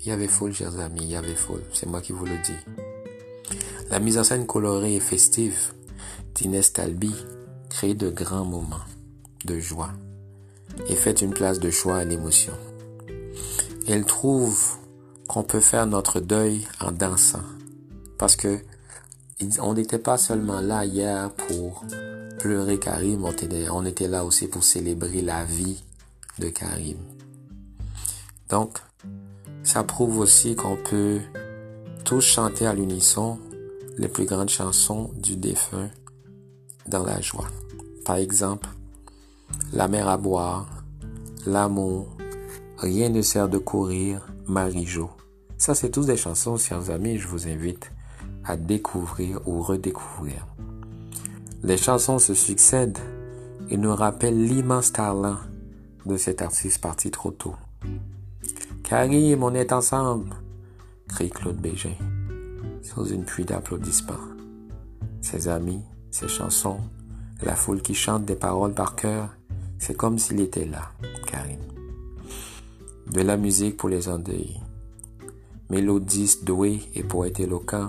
[0.01, 1.63] Il y avait foule, chers amis, il y avait foule.
[1.73, 3.57] C'est moi qui vous le dis.
[3.91, 5.73] La mise en scène colorée et festive
[6.35, 7.15] d'Inès Talbi
[7.71, 8.85] crée de grands moments
[9.45, 9.93] de joie
[10.89, 12.55] et fait une place de choix à l'émotion.
[13.87, 14.79] Elle trouve
[15.29, 17.43] qu'on peut faire notre deuil en dansant
[18.19, 18.59] parce que
[19.61, 21.85] on n'était pas seulement là hier pour
[22.39, 23.25] pleurer Karim,
[23.73, 25.83] on était là aussi pour célébrer la vie
[26.39, 26.99] de Karim.
[28.55, 28.79] Donc,
[29.65, 31.19] ça prouve aussi qu'on peut
[32.05, 33.41] tous chanter à l'unisson
[33.99, 35.91] les plus grandes chansons du défunt
[36.87, 37.49] dans la joie.
[38.05, 38.69] Par exemple,
[39.73, 40.69] La mer à boire,
[41.47, 42.17] L'amour,
[42.79, 45.11] Rien ne sert de courir, Marie-Jo.
[45.59, 47.91] Ça, c'est tous des chansons, chers amis, je vous invite
[48.45, 50.47] à découvrir ou redécouvrir.
[51.65, 53.01] Les chansons se succèdent
[53.69, 55.39] et nous rappellent l'immense talent
[56.07, 57.57] de cet artiste parti trop tôt.
[58.85, 60.29] Karim, on est ensemble,
[61.09, 61.95] crie Claude Bégin,
[62.83, 64.13] sous une pluie d'applaudissements.
[65.23, 65.81] Ses amis,
[66.11, 66.81] ses chansons,
[67.43, 69.31] la foule qui chante des paroles par cœur,
[69.79, 70.93] c'est comme s'il était là,
[71.27, 71.61] Karim.
[73.11, 74.61] De la musique pour les endeuillés.
[75.71, 77.89] Mélodiste doué et poète éloquent,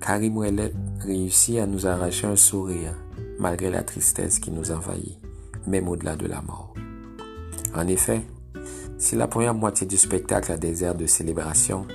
[0.00, 2.96] Karim Ouellet réussit à nous arracher un sourire
[3.38, 5.16] malgré la tristesse qui nous envahit,
[5.68, 6.74] même au-delà de la mort.
[7.72, 8.22] En effet,
[8.98, 11.86] si la première moitié du spectacle a des airs de célébration,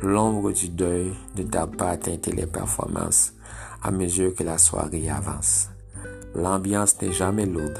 [0.00, 3.32] l'ombre du deuil ne tarde pas à teinter les performances
[3.82, 5.68] à mesure que la soirée avance.
[6.34, 7.78] L'ambiance n'est jamais lourde,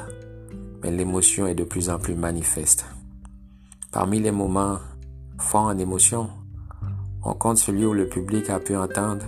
[0.83, 2.85] mais l'émotion est de plus en plus manifeste.
[3.93, 4.79] Parmi les moments
[5.39, 6.29] forts en émotion,
[7.25, 9.25] on compte celui où le public a pu entendre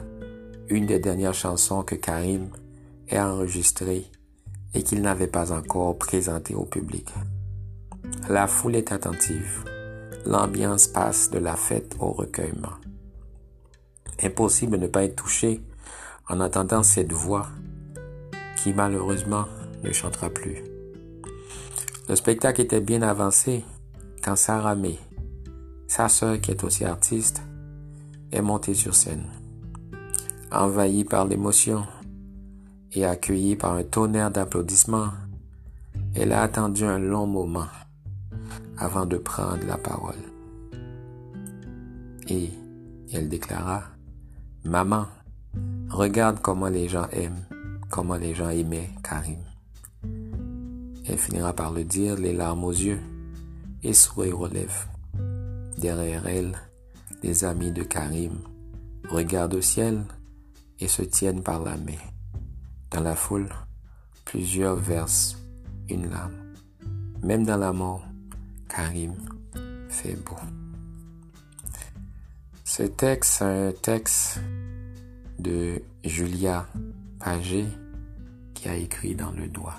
[0.69, 2.49] une des dernières chansons que Karim
[3.11, 4.07] a enregistrées
[4.75, 7.09] et qu'il n'avait pas encore présentées au public.
[8.29, 9.65] La foule est attentive.
[10.27, 12.75] L'ambiance passe de la fête au recueillement.
[14.23, 15.63] Impossible de ne pas être touché
[16.29, 17.47] en entendant cette voix
[18.57, 19.47] qui malheureusement
[19.83, 20.63] ne chantera plus.
[22.09, 23.65] Le spectacle était bien avancé
[24.23, 24.99] quand Sarah May,
[25.87, 27.43] sa sœur qui est aussi artiste,
[28.33, 29.25] est montée sur scène.
[30.51, 31.87] Envahie par l'émotion
[32.93, 35.11] et accueillie par un tonnerre d'applaudissements,
[36.15, 37.69] elle a attendu un long moment
[38.79, 40.15] avant de prendre la parole.
[42.29, 42.51] Et
[43.13, 43.85] elle déclara,
[44.65, 45.07] Maman,
[45.89, 47.45] regarde comment les gens aiment,
[47.91, 49.39] comment les gens aimaient Karim.
[51.07, 53.01] Elle finira par le dire, les larmes aux yeux,
[53.83, 54.89] et sourire aux lèvres.
[55.79, 56.59] Derrière elle,
[57.23, 58.33] les amis de Karim
[59.09, 60.03] regardent au ciel
[60.81, 61.93] et se tiennent par la main.
[62.91, 63.49] Dans la foule,
[64.25, 65.39] plusieurs versent
[65.89, 66.35] une larme.
[67.23, 68.08] Même dans la mort,
[68.69, 69.15] Karim
[69.89, 70.37] fait beau.
[72.65, 74.41] Ce texte, un texte
[75.39, 76.67] de Julia
[77.19, 77.67] Pagé
[78.55, 79.77] qui a écrit dans le doigt.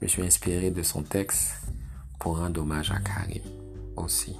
[0.00, 1.56] Je me suis inspiré de son texte
[2.18, 3.42] pour rendre hommage à Karim
[3.96, 4.36] aussi.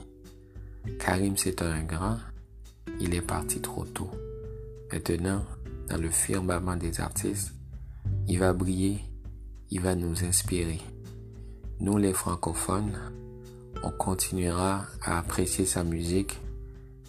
[0.99, 2.19] Karim, c'est un grand,
[3.01, 4.11] il est parti trop tôt.
[4.93, 5.45] Maintenant,
[5.89, 7.53] dans le firmament des artistes,
[8.27, 9.01] il va briller,
[9.71, 10.81] il va nous inspirer.
[11.81, 12.99] Nous les francophones,
[13.85, 16.41] on continuera à apprécier sa musique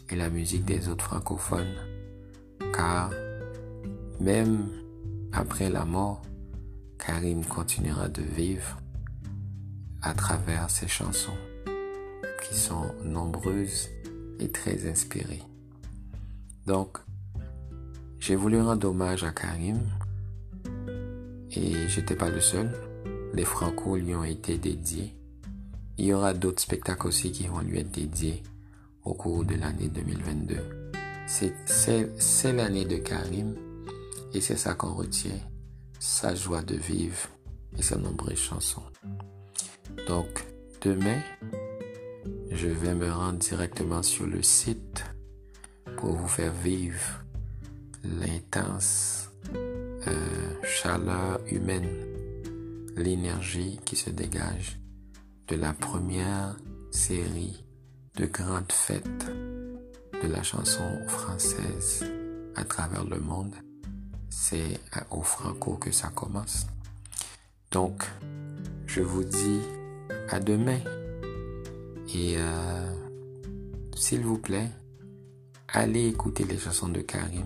[0.10, 1.74] et la musique des autres francophones,
[2.72, 3.10] car
[4.20, 4.68] même
[5.32, 6.22] après la mort,
[7.00, 8.78] Karim continuera de vivre
[10.04, 11.38] à travers ses chansons,
[12.44, 13.90] qui sont nombreuses
[14.40, 15.44] et très inspirées.
[16.68, 17.00] Donc,
[18.20, 19.80] j'ai voulu rendre hommage à Karim
[21.56, 22.89] et j'étais pas le seul.
[23.34, 25.16] Les Franco lui ont été dédiés.
[25.98, 28.44] Il y aura d'autres spectacles aussi qui vont lui être dédiés
[29.04, 30.58] au cours de l'année 2022.
[31.28, 33.56] C'est l'année de Karim
[34.34, 35.40] et c'est ça qu'on retient,
[36.00, 37.28] sa joie de vivre
[37.78, 38.84] et ses nombreuses chansons.
[40.08, 40.46] Donc,
[40.82, 41.22] demain,
[42.52, 45.04] je vais me rendre directement sur le site
[45.98, 47.24] pour vous faire vivre
[48.04, 49.30] l'intense
[50.08, 51.90] euh, chaleur humaine,
[53.00, 54.80] l'énergie qui se dégage
[55.48, 56.56] de la première
[56.92, 57.64] série
[58.16, 59.26] de grandes fêtes
[60.22, 62.06] de la chanson française
[62.56, 63.56] à travers le monde.
[64.30, 64.80] C'est
[65.12, 66.68] au Franco que ça commence.
[67.72, 68.04] Donc,
[68.86, 69.62] je vous dis
[70.30, 70.80] à demain.
[72.14, 72.94] Et euh,
[73.96, 74.70] s'il vous plaît,
[75.68, 77.46] allez écouter les chansons de Karim.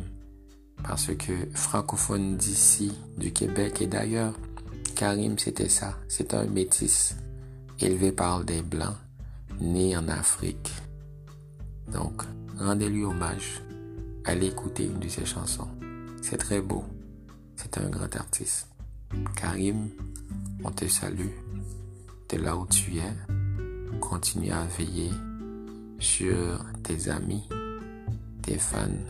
[0.84, 4.34] Parce que francophone d'ici, du Québec et d'ailleurs,
[5.04, 5.97] Karim c'était ça.
[6.08, 7.18] C'est un métis
[7.78, 8.95] élevé par des blancs,
[9.60, 10.72] né en Afrique.
[11.91, 12.24] Donc,
[12.58, 13.62] rendez-lui hommage.
[14.24, 15.68] Allez écouter une de ses chansons.
[16.22, 16.86] C'est très beau.
[17.58, 18.70] C'est un grand artiste.
[19.36, 19.89] Karim,
[20.64, 21.36] on te salue
[22.30, 23.99] de là où tu es.
[23.99, 25.12] Continue à veiller
[25.99, 27.43] sur tes amis,
[28.41, 29.04] tes fans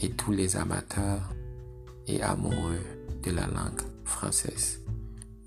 [0.00, 1.32] et tous les amateurs
[2.08, 2.82] et amoureux
[3.22, 4.80] de la langue française.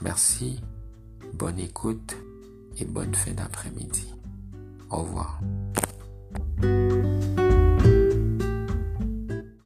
[0.02, 0.62] Merci,
[1.34, 2.16] bonne écoute
[2.78, 4.14] et bonne fin d'après-midi.
[4.90, 5.40] Au revoir.